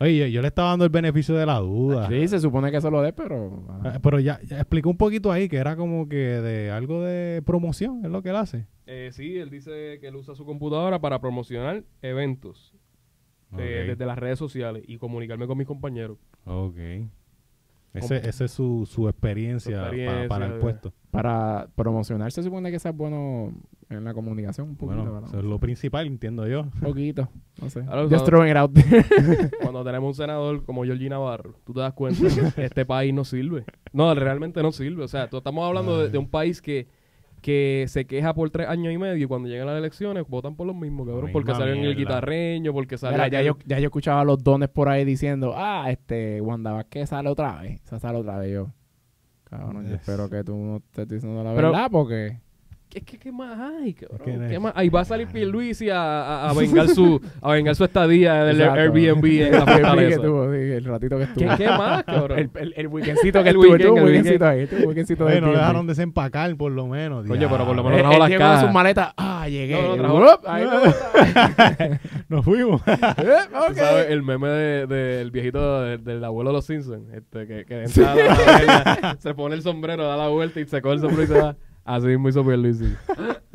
Oye, 0.00 0.16
yo, 0.18 0.26
yo 0.26 0.42
le 0.42 0.48
estaba 0.48 0.70
dando 0.70 0.84
el 0.84 0.90
beneficio 0.90 1.34
de 1.36 1.46
la 1.46 1.58
duda. 1.60 2.08
Sí, 2.08 2.26
se 2.26 2.40
supone 2.40 2.70
que 2.70 2.78
eso 2.78 2.90
lo 2.90 3.00
dé, 3.00 3.12
pero. 3.12 3.64
Eh, 3.84 3.98
Pero 4.02 4.18
ya, 4.18 4.40
ya 4.42 4.56
explicó 4.58 4.90
un 4.90 4.96
poquito 4.96 5.30
ahí 5.30 5.48
que 5.48 5.56
era 5.56 5.76
como 5.76 6.08
que 6.08 6.16
de 6.16 6.70
algo 6.70 7.02
de 7.02 7.42
promoción, 7.42 8.04
es 8.04 8.10
lo 8.10 8.22
que 8.22 8.30
él 8.30 8.36
hace. 8.36 8.66
Eh, 8.86 9.10
sí, 9.12 9.38
él 9.38 9.50
dice 9.50 9.98
que 10.00 10.08
él 10.08 10.16
usa 10.16 10.34
su 10.34 10.44
computadora 10.44 11.00
para 11.00 11.20
promocionar 11.20 11.84
eventos 12.02 12.74
eh, 13.56 13.84
desde 13.86 14.04
las 14.04 14.18
redes 14.18 14.38
sociales 14.38 14.82
y 14.86 14.98
comunicarme 14.98 15.46
con 15.46 15.56
mis 15.56 15.66
compañeros. 15.66 16.18
Ok. 16.44 16.76
Ese, 17.94 18.28
esa 18.28 18.44
es 18.44 18.50
su, 18.50 18.86
su 18.90 19.08
experiencia, 19.08 19.70
Su 19.76 19.80
pa- 19.80 19.86
experiencia, 19.86 20.28
para 20.28 20.46
el 20.46 20.52
de- 20.54 20.58
puesto. 20.58 20.92
Para 21.10 21.68
promocionar 21.76 22.32
se 22.32 22.42
supone 22.42 22.70
que 22.72 22.78
sea 22.80 22.90
bueno 22.90 23.52
en 23.88 24.02
la 24.02 24.12
comunicación 24.14 24.70
un 24.70 24.76
poquito, 24.76 24.96
Bueno, 24.96 25.12
¿verdad? 25.12 25.28
eso 25.28 25.38
es 25.38 25.44
lo 25.44 25.60
principal, 25.60 26.06
entiendo 26.08 26.46
yo. 26.48 26.62
Un 26.62 26.70
poquito. 26.80 27.28
No 27.62 27.70
sé. 27.70 27.80
Ahora, 27.86 28.02
Just 28.02 28.08
cuando- 28.10 28.24
throwing 28.24 28.50
it 28.50 28.56
out 28.56 28.72
there. 28.72 29.04
Cuando 29.62 29.84
tenemos 29.84 30.08
un 30.08 30.14
senador 30.14 30.64
como 30.64 30.82
Georgie 30.84 31.08
Navarro, 31.08 31.54
tú 31.64 31.72
te 31.72 31.80
das 31.80 31.92
cuenta 31.92 32.20
que 32.56 32.64
este 32.64 32.84
país 32.84 33.14
no 33.14 33.24
sirve. 33.24 33.64
No, 33.92 34.12
realmente 34.14 34.60
no 34.62 34.72
sirve. 34.72 35.04
O 35.04 35.08
sea, 35.08 35.28
tú 35.30 35.36
estamos 35.36 35.64
hablando 35.64 36.00
de, 36.00 36.08
de 36.08 36.18
un 36.18 36.28
país 36.28 36.60
que, 36.60 36.88
que 37.44 37.84
se 37.88 38.06
queja 38.06 38.32
por 38.32 38.48
tres 38.48 38.66
años 38.68 38.90
y 38.90 38.96
medio 38.96 39.22
y 39.22 39.26
cuando 39.26 39.50
llegan 39.50 39.66
las 39.66 39.76
elecciones 39.76 40.24
votan 40.26 40.56
por 40.56 40.66
los 40.66 40.74
mismos, 40.74 41.06
cabrón. 41.06 41.28
Porque 41.30 41.52
salen 41.52 41.84
el 41.84 41.94
guitarreño, 41.94 42.72
porque 42.72 42.96
sale... 42.96 43.16
Mira, 43.16 43.28
ya 43.28 43.40
aquel- 43.40 43.44
yo, 43.44 43.58
ya 43.66 43.78
yo 43.80 43.84
escuchaba 43.88 44.24
los 44.24 44.42
dones 44.42 44.70
por 44.70 44.88
ahí 44.88 45.04
diciendo, 45.04 45.52
ah, 45.54 45.90
este, 45.90 46.40
Wanda 46.40 46.72
Vázquez 46.72 47.10
sale 47.10 47.28
otra 47.28 47.60
vez. 47.60 47.82
Esa 47.84 47.98
sale 47.98 48.16
otra 48.16 48.38
vez 48.38 48.50
yo. 48.54 48.68
Cabrón, 49.44 49.86
yo 49.86 49.94
Es- 49.94 50.00
espero 50.00 50.30
que 50.30 50.42
tú 50.42 50.56
no 50.56 50.80
te 50.80 51.02
estés 51.02 51.08
diciendo 51.20 51.44
la 51.44 51.54
Pero- 51.54 51.70
verdad 51.70 51.88
porque... 51.90 52.38
¿Qué, 52.88 53.00
qué, 53.00 53.18
qué 53.18 53.32
más 53.32 53.58
hay, 53.58 53.92
cabrón? 53.92 54.20
Es 54.28 54.38
que- 54.40 54.48
¿Qué 54.50 54.58
más? 54.60 54.72
Ahí 54.76 54.88
va 54.88 55.00
a 55.00 55.04
salir 55.04 55.26
Pierluisi 55.26 55.90
a, 55.90 55.96
a, 56.00 56.50
a 56.50 56.54
vengar 56.54 56.86
su 56.86 57.20
a 57.42 57.50
vengar 57.52 57.74
su 57.74 57.82
estadía 57.82 58.44
del 58.44 58.60
Exacto. 58.60 58.80
Airbnb 58.82 59.24
en 59.24 59.50
la 59.52 59.58
que 59.64 59.72
fortaleza. 59.72 60.22
tuvo, 60.22 60.52
sí, 60.52 60.58
el 60.60 60.84
ratito 60.84 61.16
que 61.18 61.24
estuvo. 61.24 61.48
¿Qué, 61.50 61.56
qué 61.56 61.68
más, 61.70 62.04
cabrón? 62.04 62.38
El, 62.38 62.50
el, 62.54 62.74
el 62.76 62.86
weekendcito 62.86 63.42
que 63.42 63.48
El 63.48 63.56
estuvo, 63.56 63.72
weekend, 63.72 63.98
el 63.98 64.04
weekendcito 64.04 64.46
ahí, 64.46 64.68
weekendcito 64.86 65.24
de 65.24 65.32
Oye, 65.32 65.40
no 65.40 65.50
dejaron 65.50 65.86
desempacar 65.88 66.54
por 66.56 66.70
lo 66.70 66.86
menos. 66.86 67.26
Coño, 67.26 67.48
pero 67.50 67.66
por 67.66 67.74
lo 67.74 67.82
menos 67.82 67.98
trajo 67.98 68.18
las 68.18 68.30
cajas. 68.30 68.60
sus 68.60 68.72
maletas, 68.72 69.12
ah, 69.16 69.48
llegué. 69.48 69.74
No, 69.82 69.96
no, 69.96 70.02
trajo- 70.02 70.18
Uop, 70.20 70.44
ahí 70.46 70.64
me 70.64 71.98
Nos 72.28 72.44
fuimos. 72.44 72.80
Eh, 72.86 73.74
sabes 73.74 74.06
el 74.10 74.22
meme 74.22 74.48
de- 74.48 74.86
del 74.86 75.30
viejito 75.32 75.82
de- 75.82 75.98
del 75.98 76.22
abuelo 76.24 76.50
de 76.50 76.54
los 76.54 76.64
Simpsons, 76.66 77.12
este, 77.12 77.46
que, 77.48 77.64
que 77.64 77.82
entra 77.84 78.12
a 78.12 78.14
la 78.14 79.16
se 79.18 79.34
pone 79.34 79.56
el 79.56 79.62
sombrero, 79.62 80.06
da 80.06 80.16
la 80.16 80.28
vuelta 80.28 80.60
y 80.60 80.64
se 80.66 80.80
coge 80.80 80.94
el 80.94 81.00
sombrero 81.00 81.24
y 81.24 81.26
se 81.26 81.40
va. 81.40 81.56
Así 81.84 82.06
mismo 82.06 82.28
hizo 82.28 82.44
Pierluisi. 82.44 82.94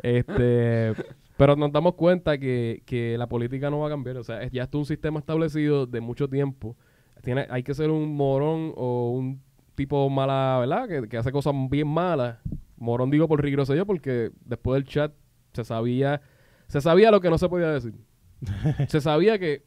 Este, 0.02 0.94
pero 1.36 1.56
nos 1.56 1.72
damos 1.72 1.94
cuenta 1.94 2.38
que, 2.38 2.82
que 2.86 3.18
la 3.18 3.28
política 3.28 3.70
no 3.70 3.80
va 3.80 3.88
a 3.88 3.90
cambiar. 3.90 4.16
O 4.16 4.24
sea, 4.24 4.48
ya 4.48 4.62
está 4.62 4.78
un 4.78 4.86
sistema 4.86 5.18
establecido 5.18 5.86
de 5.86 6.00
mucho 6.00 6.28
tiempo. 6.28 6.76
Tiene, 7.22 7.46
hay 7.50 7.62
que 7.62 7.74
ser 7.74 7.90
un 7.90 8.16
morón 8.16 8.72
o 8.76 9.10
un 9.10 9.42
tipo 9.74 10.08
mala, 10.08 10.58
¿verdad? 10.60 10.88
Que, 10.88 11.08
que 11.08 11.16
hace 11.16 11.32
cosas 11.32 11.54
bien 11.68 11.88
malas. 11.88 12.38
Morón 12.76 13.10
digo 13.10 13.28
por 13.28 13.42
rigoroso 13.42 13.74
yo 13.74 13.84
porque 13.84 14.30
después 14.44 14.82
del 14.82 14.90
chat 14.90 15.12
se 15.52 15.64
sabía, 15.64 16.22
se 16.66 16.80
sabía 16.80 17.10
lo 17.10 17.20
que 17.20 17.28
no 17.28 17.36
se 17.36 17.48
podía 17.48 17.68
decir. 17.68 17.94
se 18.88 19.00
sabía 19.00 19.38
que 19.38 19.62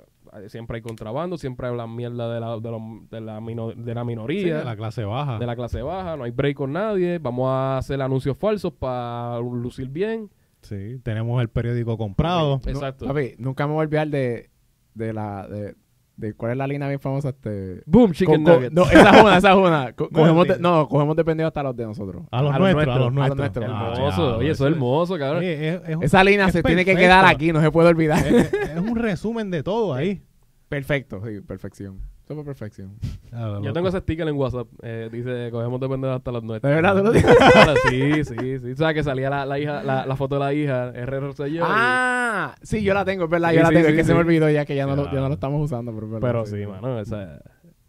siempre 0.48 0.78
hay 0.78 0.82
contrabando, 0.82 1.38
siempre 1.38 1.68
hablan 1.68 1.96
mierda 1.96 2.34
de 2.34 2.40
la, 2.40 2.58
de, 2.60 3.08
de 3.12 3.22
la, 3.22 3.40
mino- 3.42 3.72
de 3.74 3.94
la 3.94 4.02
Sí, 4.02 4.08
minoría, 4.08 4.58
de 4.60 4.66
la 4.66 4.76
clase 4.76 5.04
baja. 5.04 5.38
de 5.40 5.46
la 5.46 5.56
clase 5.56 5.82
baja, 5.82 6.16
no 6.18 6.24
hay 6.24 6.32
break 6.32 6.56
con 6.58 6.74
nadie, 6.74 7.20
vamos 7.20 7.48
a 7.50 7.78
hacer 7.78 8.02
anuncios 8.02 8.38
falsos 8.38 8.74
para 8.74 9.40
lucir 9.40 9.88
bien. 9.90 10.30
Sí, 10.62 11.00
tenemos 11.04 11.42
el 11.42 11.50
periódico 11.50 11.98
comprado. 11.98 12.62
Exacto. 12.66 13.06
No, 13.06 13.14
papi, 13.14 13.36
nunca 13.38 13.68
me 13.68 13.74
voy 13.74 13.82
a 13.82 13.86
olvidar 13.86 14.08
de, 14.08 14.50
de 14.94 15.14
la... 15.14 15.48
De, 15.48 15.76
de 16.16 16.34
cuál 16.36 16.52
es 16.52 16.58
la 16.58 16.68
línea 16.68 16.88
bien 16.88 17.00
famosa 17.00 17.30
este 17.30 17.82
Boom, 17.88 18.12
chicken 18.12 18.44
nuggets. 18.44 18.72
no 18.72 18.84
esa 18.84 19.10
es 19.18 19.22
una 19.24 19.38
esa 19.38 19.52
es 19.52 19.58
una 19.58 19.94
Co- 19.96 20.10
No, 20.12 20.20
cogemos 20.20 20.48
de, 20.48 20.54
sí. 20.56 20.60
no 20.62 20.88
cogemos 20.88 21.16
de 21.16 21.26
pendejo 21.26 21.48
hasta 21.48 21.64
los 21.64 21.76
de 21.76 21.86
nosotros 21.86 22.24
A 22.32 22.42
los 22.42 22.54
A 22.54 22.60
los 22.60 22.72
nuestros, 22.74 22.96
a 22.96 23.00
los 23.00 23.14
nuestros, 23.14 23.24
a 23.24 23.28
los 23.28 23.38
nuestros. 23.38 23.66
Ah, 23.70 23.94
hermoso, 23.96 24.38
oye, 24.38 24.52
eso 24.52 24.68
es 24.68 24.74
hermoso, 24.74 25.18
cabrón. 25.18 25.40
Oye, 25.40 25.70
es, 25.70 25.82
es 25.88 25.96
un- 25.96 26.04
esa 26.04 26.24
línea 26.24 26.46
es 26.48 26.54
se 26.54 26.62
tiene 26.64 26.86
que 26.86 26.96
quedar 26.96 27.26
aquí 27.26 27.52
no 27.52 27.62
se 27.62 27.72
puede 27.72 27.90
olvidar 27.90 28.26
es, 28.28 28.54
es 28.54 28.78
un 28.80 28.96
resumen 28.96 29.50
de 29.52 29.64
todo 29.64 29.94
ahí. 29.94 30.22
perfecto 30.70 31.22
sí 31.26 31.42
perfección 31.42 32.00
eso 32.24 32.36
fue 32.36 32.44
perfección 32.46 32.94
Yo 33.64 33.74
tengo 33.74 33.88
ese 33.88 34.00
sticker 34.00 34.28
en 34.28 34.36
WhatsApp. 34.36 34.68
eh, 34.84 35.10
dice, 35.12 35.50
cogemos 35.52 35.80
de 35.80 35.90
pendejo 35.90 36.14
hasta 36.14 36.32
los 36.32 36.44
nuestros. 36.44 36.70
de 36.70 36.76
verdad 36.76 36.96
tú 36.98 37.04
lo 37.04 37.12
dices 37.12 37.36
Claro, 37.36 37.74
sí, 37.90 38.24
sí, 38.24 38.60
sí. 38.60 38.72
O 38.72 38.76
sea, 38.76 38.94
que 38.94 39.04
salía 39.04 39.30
la, 39.30 39.46
la 39.46 39.60
hija, 39.60 39.82
la, 39.84 40.06
la 40.06 40.16
foto 40.16 40.36
de 40.36 40.40
la 40.40 40.54
hija, 40.54 40.90
R. 40.96 41.20
Rosselló. 41.20 41.64
y- 41.64 41.68
ah 41.68 42.56
sí 42.62 42.84
yo 42.84 42.94
la 42.94 43.04
tengo 43.06 43.24
es 43.26 43.30
verdad 43.30 43.50
Sí, 43.50 43.56
yo 43.58 43.62
la 43.64 43.70
tengo 43.70 43.82
sí, 43.86 43.88
es 43.92 43.96
que 43.96 44.04
sí. 44.04 44.08
se 44.08 44.14
me 44.14 44.20
olvidó 44.20 44.50
ya 44.50 44.66
que 44.66 44.76
ya 44.76 44.86
no, 44.86 44.96
lo, 44.96 45.06
ya 45.12 45.20
no 45.20 45.28
lo 45.28 45.34
estamos 45.34 45.62
usando 45.64 45.92
pero, 45.94 46.20
Pero 46.20 46.46
sí, 46.46 46.66
mano, 46.66 47.00
esa... 47.00 47.40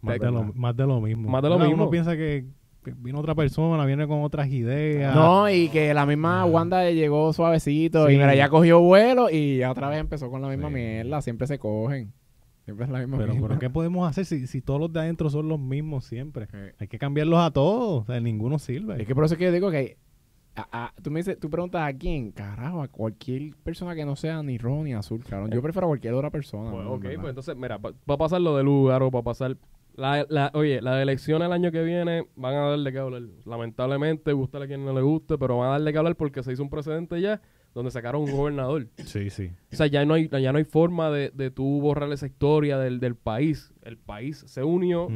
Más 0.01 0.19
de, 0.19 0.31
lo, 0.31 0.53
más 0.55 0.77
de 0.77 0.87
lo 0.87 1.01
mismo. 1.01 1.31
Más 1.31 1.43
de 1.43 1.49
lo 1.49 1.59
mismo. 1.59 1.75
Uno 1.75 1.89
piensa 1.89 2.15
que, 2.15 2.45
vino 2.99 3.21
otra 3.21 3.35
persona, 3.35 3.87
viene 3.87 4.07
con 4.07 4.23
otras 4.23 4.49
ideas. 4.49 5.15
no 5.15 5.49
y 5.49 5.69
que 5.71 5.95
la 5.95 6.05
misma 6.05 6.45
Wanda 6.45 6.91
llegó 6.91 7.33
suavecito 7.33 8.11
y 8.11 8.19
mira 8.19 8.35
ya 8.35 8.51
cogió 8.51 8.81
vuelo 8.81 9.31
y 9.31 9.57
ya 9.59 9.71
otra 9.71 9.89
vez 9.89 10.01
empezó 10.01 10.29
con 10.31 10.43
la 10.43 10.49
misma 10.49 10.69
Sí. 10.69 10.75
mierda 10.75 11.23
siempre 11.23 11.47
se 11.47 11.59
cogen 11.59 12.13
siempre 12.65 12.85
es 12.87 12.91
la 12.91 12.99
misma 13.01 13.19
Pero, 13.19 13.35
pero 13.41 13.59
¿qué 13.59 13.71
podemos 13.71 14.09
hacer 14.09 14.25
si, 14.25 14.47
si 14.47 14.61
todos 14.61 14.81
los 14.81 14.93
de 14.93 15.01
adentro 15.01 15.31
son 15.31 15.49
los 15.49 15.59
mismos 15.61 16.05
siempre? 16.05 16.47
Sí. 16.47 16.57
Hay 16.79 16.89
que 16.89 16.99
cambiarlos 16.99 17.39
a 17.41 17.51
todos. 17.51 18.03
O 18.03 18.07
sea, 18.07 18.21
ninguno 18.21 18.59
sirve. 18.59 19.01
Es 19.01 19.07
que 19.07 19.15
por 19.15 19.25
eso 19.25 19.35
es 19.35 19.39
que 19.39 19.45
yo 19.45 19.53
digo 19.53 19.71
que 19.71 19.97
a- 20.57 20.69
a- 20.87 20.93
tú 21.03 21.11
me 21.11 21.19
dices, 21.21 21.39
tú 21.41 21.51
preguntas 21.51 21.83
a 21.83 21.93
quién, 21.93 22.31
carajo, 22.31 22.81
a 22.83 22.89
cualquier 22.89 23.57
persona 23.65 23.95
que 23.95 24.05
no 24.05 24.15
sea 24.17 24.43
ni 24.43 24.57
rojo 24.59 24.85
ni 24.85 24.95
azul, 24.95 25.23
cabrón. 25.29 25.51
Yo 25.51 25.61
prefiero 25.63 25.87
a 25.87 25.91
cualquier 25.91 26.15
otra 26.15 26.31
persona. 26.31 26.71
Pues, 26.71 26.85
mano, 26.85 26.93
ok, 26.95 27.03
pues 27.17 27.29
entonces, 27.31 27.57
mira, 27.57 27.77
va 27.79 27.91
va 28.09 28.15
a 28.15 28.19
pasar 28.19 28.41
lo 28.41 28.57
de 28.57 28.63
lugar 28.63 29.03
o 29.03 29.11
va 29.11 29.21
a 29.21 29.25
pasar... 29.25 29.57
La, 29.97 30.27
la- 30.29 30.51
oye, 30.55 30.81
las 30.83 31.01
elecciones 31.01 31.47
el 31.47 31.53
año 31.53 31.71
que 31.71 31.83
viene 31.85 32.27
van 32.35 32.55
a 32.55 32.69
darle 32.71 32.91
que 32.93 32.99
hablar. 32.99 33.23
Lamentablemente, 33.45 34.33
gustale 34.33 34.65
a 34.65 34.69
quien 34.69 34.85
no 34.85 34.93
le 34.93 35.01
guste, 35.03 35.39
pero 35.39 35.59
van 35.59 35.69
a 35.69 35.73
darle 35.73 35.93
que 35.93 35.99
hablar 35.99 36.17
porque 36.17 36.43
se 36.43 36.53
hizo 36.53 36.63
un 36.65 36.71
precedente 36.71 37.21
ya 37.21 37.41
donde 37.75 37.91
sacaron 37.91 38.23
un 38.23 38.31
gobernador. 38.33 38.87
Sí, 39.05 39.31
sí. 39.31 39.51
O 39.73 39.77
sea, 39.77 39.87
ya 39.89 40.05
no 40.05 40.15
hay, 40.15 40.29
ya 40.29 40.53
no 40.53 40.59
hay 40.59 40.65
forma 40.65 41.11
de, 41.11 41.31
de 41.35 41.51
tú 41.51 41.81
borrar 41.81 42.11
esa 42.13 42.27
historia 42.27 42.79
del, 42.79 43.01
del 43.01 43.17
país. 43.17 43.73
El 43.83 43.99
país 43.99 44.45
se 44.47 44.63
unió 44.63 45.09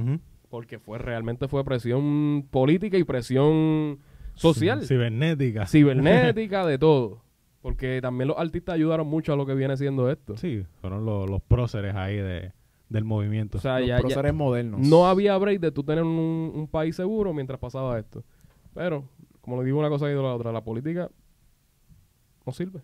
porque 0.50 0.78
fue 0.78 0.98
realmente 0.98 1.46
fue 1.46 1.64
presión 1.64 2.46
política 2.50 2.96
y 2.98 3.04
presión 3.04 3.98
social, 4.34 4.80
Sí, 4.82 4.88
Cibernética. 4.88 5.66
cibernética, 5.66 6.66
de 6.66 6.78
todo. 6.78 7.22
Porque 7.60 8.00
también 8.00 8.28
los 8.28 8.38
artistas 8.38 8.76
ayudaron 8.76 9.06
mucho 9.06 9.32
a 9.32 9.36
lo 9.36 9.44
que 9.46 9.54
viene 9.54 9.76
siendo 9.76 10.10
esto. 10.10 10.36
Sí, 10.36 10.64
fueron 10.80 11.04
los, 11.04 11.28
los 11.28 11.42
próceres 11.42 11.94
ahí 11.96 12.16
de, 12.16 12.52
del 12.88 13.04
movimiento. 13.04 13.58
O 13.58 13.60
sea, 13.60 13.78
Los 13.80 13.88
ya, 13.88 13.96
ya- 13.96 14.00
próceres 14.00 14.32
modernos. 14.34 14.80
no 14.86 15.06
había 15.06 15.36
break 15.36 15.60
de 15.60 15.70
tú 15.72 15.82
tener 15.84 16.04
un, 16.04 16.52
un 16.54 16.68
país 16.68 16.96
seguro 16.96 17.34
mientras 17.34 17.58
pasaba 17.60 17.98
esto. 17.98 18.24
Pero, 18.74 19.04
como 19.40 19.58
le 19.60 19.66
digo 19.66 19.78
una 19.78 19.88
cosa 19.88 20.06
y 20.06 20.14
de 20.14 20.22
la 20.22 20.34
otra, 20.34 20.52
la 20.52 20.62
política 20.62 21.10
no 22.48 22.52
sirve. 22.52 22.80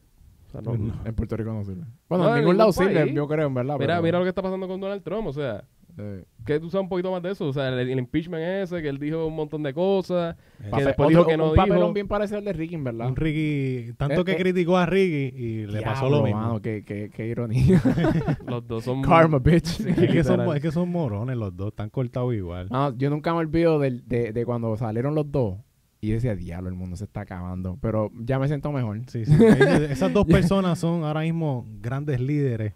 O 0.46 0.50
sea, 0.50 0.60
no- 0.60 0.76
No. 0.76 0.94
En 1.04 1.14
Puerto 1.14 1.36
Rico 1.36 1.52
no 1.52 1.64
sirve. 1.64 1.84
Bueno, 2.08 2.24
No, 2.24 2.30
en 2.30 2.36
en 2.36 2.40
ningún 2.42 2.58
lado 2.58 2.70
ningún 2.70 2.86
sirve, 2.86 3.00
país. 3.02 3.14
yo 3.14 3.26
creo, 3.26 3.46
en 3.48 3.54
verdad. 3.54 3.74
Mira, 3.78 3.94
pero- 3.94 4.02
mira 4.02 4.18
lo 4.18 4.24
que 4.24 4.28
está 4.28 4.42
pasando 4.42 4.68
con 4.68 4.80
Donald 4.80 5.02
Trump, 5.02 5.26
o 5.26 5.32
sea, 5.32 5.64
Eh, 5.96 6.24
que 6.44 6.58
tú 6.58 6.70
sabes 6.70 6.82
un 6.82 6.88
poquito 6.88 7.12
más 7.12 7.22
de 7.22 7.30
eso, 7.30 7.46
o 7.46 7.52
sea, 7.52 7.68
el, 7.68 7.88
el 7.88 7.98
impeachment 8.00 8.42
ese, 8.42 8.82
que 8.82 8.88
él 8.88 8.98
dijo 8.98 9.26
un 9.28 9.36
montón 9.36 9.62
de 9.62 9.72
cosas, 9.72 10.34
Eh, 10.34 10.64
que 10.64 10.70
papel- 10.70 10.84
después 10.86 11.06
otro- 11.06 11.08
dijo 11.20 11.26
que 11.28 11.36
no 11.36 11.50
un 11.50 11.54
papelón 11.54 11.78
dijo. 11.78 11.92
bien 11.92 12.08
parecido 12.08 12.38
al 12.38 12.44
de 12.44 12.52
Ricky, 12.52 12.74
en 12.74 12.82
verdad. 12.82 13.06
Un 13.06 13.14
Ricky, 13.14 13.92
tanto 13.96 14.22
Eh, 14.22 14.24
que 14.24 14.32
eh. 14.32 14.36
criticó 14.36 14.76
a 14.76 14.86
Ricky 14.86 15.36
y 15.40 15.66
le 15.68 15.82
pasó 15.82 16.10
lo 16.10 16.22
mismo. 16.24 16.40
mano, 16.40 16.60
qué, 16.60 16.82
qué, 16.84 17.10
qué 17.14 17.28
ironía. 17.28 17.80
Los 18.48 18.66
dos 18.66 18.82
son... 18.82 19.02
Karma, 19.02 19.38
bitch. 19.38 19.80
es, 19.86 20.10
que 20.10 20.24
son, 20.24 20.56
es 20.56 20.60
que 20.62 20.72
son 20.72 20.88
morones 20.90 21.36
los 21.36 21.56
dos, 21.56 21.68
están 21.68 21.90
cortados 21.90 22.34
igual. 22.34 22.66
No, 22.72 22.92
yo 22.96 23.08
nunca 23.08 23.32
me 23.32 23.38
olvido 23.38 23.78
de, 23.78 23.92
de 24.32 24.44
cuando 24.44 24.76
salieron 24.76 25.14
los 25.14 25.30
dos. 25.30 25.58
Y 26.04 26.08
yo 26.08 26.14
decía, 26.14 26.34
diablo, 26.36 26.68
el 26.68 26.74
mundo 26.74 26.96
se 26.96 27.04
está 27.04 27.20
acabando. 27.22 27.78
Pero 27.80 28.10
ya 28.18 28.38
me 28.38 28.46
siento 28.48 28.70
mejor. 28.72 29.00
Sí, 29.08 29.24
sí. 29.24 29.32
Es- 29.32 29.90
Esas 29.90 30.12
dos 30.12 30.24
personas 30.26 30.78
son 30.78 31.04
ahora 31.04 31.20
mismo 31.22 31.66
grandes 31.80 32.20
líderes 32.20 32.74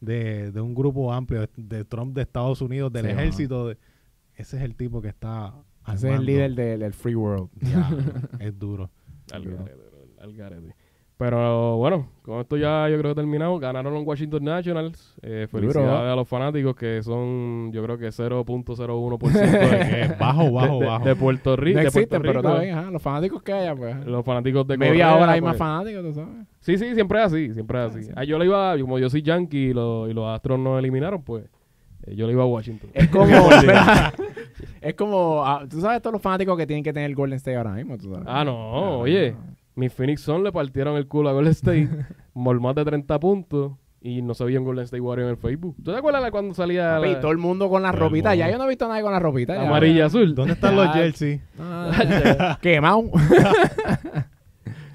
de, 0.00 0.52
de 0.52 0.60
un 0.60 0.74
grupo 0.74 1.12
amplio 1.12 1.48
de, 1.56 1.84
Trump 1.84 2.14
de 2.14 2.22
Estados 2.22 2.60
Unidos, 2.60 2.92
del 2.92 3.06
Sí, 3.06 3.12
ejército. 3.12 3.68
de- 3.68 3.78
ese 4.34 4.56
es 4.58 4.62
el 4.62 4.74
tipo 4.76 5.00
que 5.00 5.08
está. 5.08 5.54
Ese 5.86 6.10
es 6.12 6.18
el 6.18 6.26
líder 6.26 6.54
del, 6.54 6.80
del 6.80 6.92
Free 6.92 7.14
World. 7.14 7.48
Diablo, 7.60 7.98
es 8.40 8.58
duro. 8.58 8.90
Al 9.32 9.44
garete, 9.44 9.74
bro, 9.74 10.06
al 10.20 10.32
garete. 10.34 10.74
Pero 11.18 11.78
bueno, 11.78 12.08
con 12.22 12.40
esto 12.40 12.58
ya 12.58 12.88
yo 12.90 12.98
creo 12.98 13.12
que 13.14 13.20
terminamos. 13.22 13.58
Ganaron 13.58 13.94
los 13.94 14.04
Washington 14.04 14.44
Nationals. 14.44 15.14
Eh, 15.22 15.46
felicidades 15.50 15.88
Duro. 15.90 16.12
a 16.12 16.14
los 16.14 16.28
fanáticos 16.28 16.76
que 16.76 17.02
son, 17.02 17.72
yo 17.72 17.82
creo 17.82 17.96
que 17.96 18.08
0.01% 18.12 19.32
de, 19.32 20.02
Eh, 20.02 20.14
bajo, 20.20 20.52
bajo, 20.52 20.78
de- 20.80 20.86
bajo. 20.86 21.04
de 21.06 21.16
Puerto 21.16 21.56
Rico. 21.56 21.76
No 21.76 21.80
de 21.80 21.86
existen, 21.86 22.20
Puerto 22.20 22.26
pero 22.26 22.40
Rico. 22.42 22.48
está 22.52 22.62
bien, 22.62 22.76
ajá. 22.78 22.90
Los 22.90 23.00
fanáticos 23.02 23.42
que 23.42 23.52
haya, 23.54 23.74
pues. 23.74 24.04
Los 24.04 24.24
fanáticos 24.26 24.66
de 24.66 24.76
Media 24.76 25.08
Correa, 25.08 25.22
hora 25.22 25.32
hay 25.32 25.40
más 25.40 25.52
pues. 25.52 25.58
fanáticos, 25.58 26.02
tú 26.04 26.12
sabes. 26.12 26.46
Sí, 26.60 26.76
sí, 26.76 26.94
siempre 26.94 27.18
es 27.20 27.24
así, 27.24 27.54
siempre 27.54 27.78
es 27.86 27.90
así. 27.92 28.02
sí. 28.04 28.10
Ah, 28.14 28.24
yo 28.24 28.38
le 28.38 28.44
iba, 28.44 28.78
como 28.78 28.98
yo 28.98 29.08
soy 29.08 29.22
yankee 29.22 29.68
y, 29.70 29.72
lo- 29.72 30.08
y 30.10 30.12
los 30.12 30.26
Astros 30.28 30.58
no 30.58 30.78
eliminaron, 30.78 31.22
pues 31.22 31.44
eh, 32.06 32.14
yo 32.14 32.26
le 32.26 32.34
iba 32.34 32.42
a 32.42 32.46
Washington. 32.46 32.90
Es 32.92 33.08
como, 33.08 33.26
es 34.82 34.94
como, 34.94 35.42
ah, 35.46 35.64
tú 35.68 35.80
sabes 35.80 36.02
todos 36.02 36.12
los 36.12 36.22
fanáticos 36.22 36.56
que 36.58 36.66
tienen 36.66 36.84
que 36.84 36.92
tener 36.92 37.08
el 37.08 37.16
Golden 37.16 37.36
State 37.36 37.56
ahora 37.56 37.72
mismo, 37.72 37.96
tú 37.96 38.10
sabes. 38.12 38.26
Ah, 38.28 38.44
no, 38.44 38.98
oye, 38.98 39.34
mis 39.76 39.92
Phoenix 39.92 40.22
Sun 40.22 40.42
le 40.42 40.50
partieron 40.52 40.96
el 40.96 41.06
culo 41.06 41.28
a 41.28 41.32
Golden 41.32 41.52
State 41.52 41.88
por 42.34 42.60
más 42.60 42.74
de 42.74 42.84
30 42.84 43.20
puntos 43.20 43.72
y 44.00 44.22
no 44.22 44.34
se 44.34 44.44
veía 44.44 44.58
un 44.58 44.64
Golden 44.64 44.84
State 44.84 45.00
Warrior 45.00 45.26
en 45.26 45.30
el 45.32 45.36
Facebook. 45.36 45.76
¿Tú 45.82 45.90
te 45.92 45.96
acuerdas 45.98 46.22
de 46.24 46.30
cuando 46.30 46.54
salía 46.54 46.96
Papi, 46.96 47.12
la 47.14 47.20
todo 47.20 47.30
el 47.32 47.38
mundo 47.38 47.68
con 47.68 47.82
las 47.82 47.92
Todo 47.92 48.04
ropitas. 48.04 48.36
Ya 48.36 48.50
yo 48.50 48.58
no 48.58 48.64
he 48.64 48.68
visto 48.68 48.84
a 48.84 48.88
nadie 48.88 49.02
con 49.02 49.12
las 49.12 49.22
ropitas. 49.22 49.56
ya. 49.56 49.66
amarilla 49.66 49.96
y 49.98 50.00
azul? 50.00 50.34
¿Dónde 50.34 50.52
están 50.54 50.76
los 50.76 50.86
Ya. 50.86 50.92
jerseys? 50.92 51.40
Ah, 51.58 52.58
Quemado. 52.62 53.04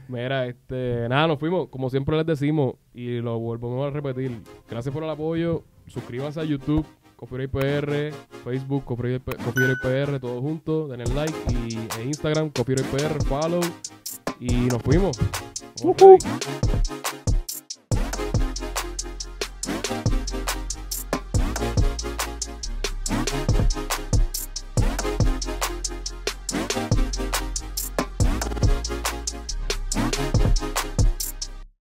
Mira, 0.07 0.45
este, 0.45 1.07
nada, 1.07 1.27
nos 1.27 1.39
fuimos, 1.39 1.69
como 1.69 1.89
siempre 1.89 2.17
les 2.17 2.25
decimos, 2.25 2.75
y 2.93 3.19
lo 3.21 3.39
volvemos 3.39 3.87
a 3.87 3.91
repetir. 3.91 4.41
Gracias 4.69 4.93
por 4.93 5.03
el 5.03 5.09
apoyo. 5.09 5.63
Suscríbanse 5.87 6.39
a 6.41 6.43
YouTube, 6.43 6.85
Break 7.29 7.49
PR, 7.51 8.11
Facebook, 8.43 8.83
Break 8.97 9.21
PR, 9.23 10.19
todos 10.19 10.41
juntos. 10.41 10.89
Denle 10.89 11.05
like 11.15 11.33
y 11.49 11.75
en 12.01 12.07
Instagram, 12.07 12.51
Break 12.53 12.83
PR, 12.87 13.23
follow. 13.25 13.61
Y 14.41 14.53
nos 14.65 14.81
fuimos. 14.81 15.19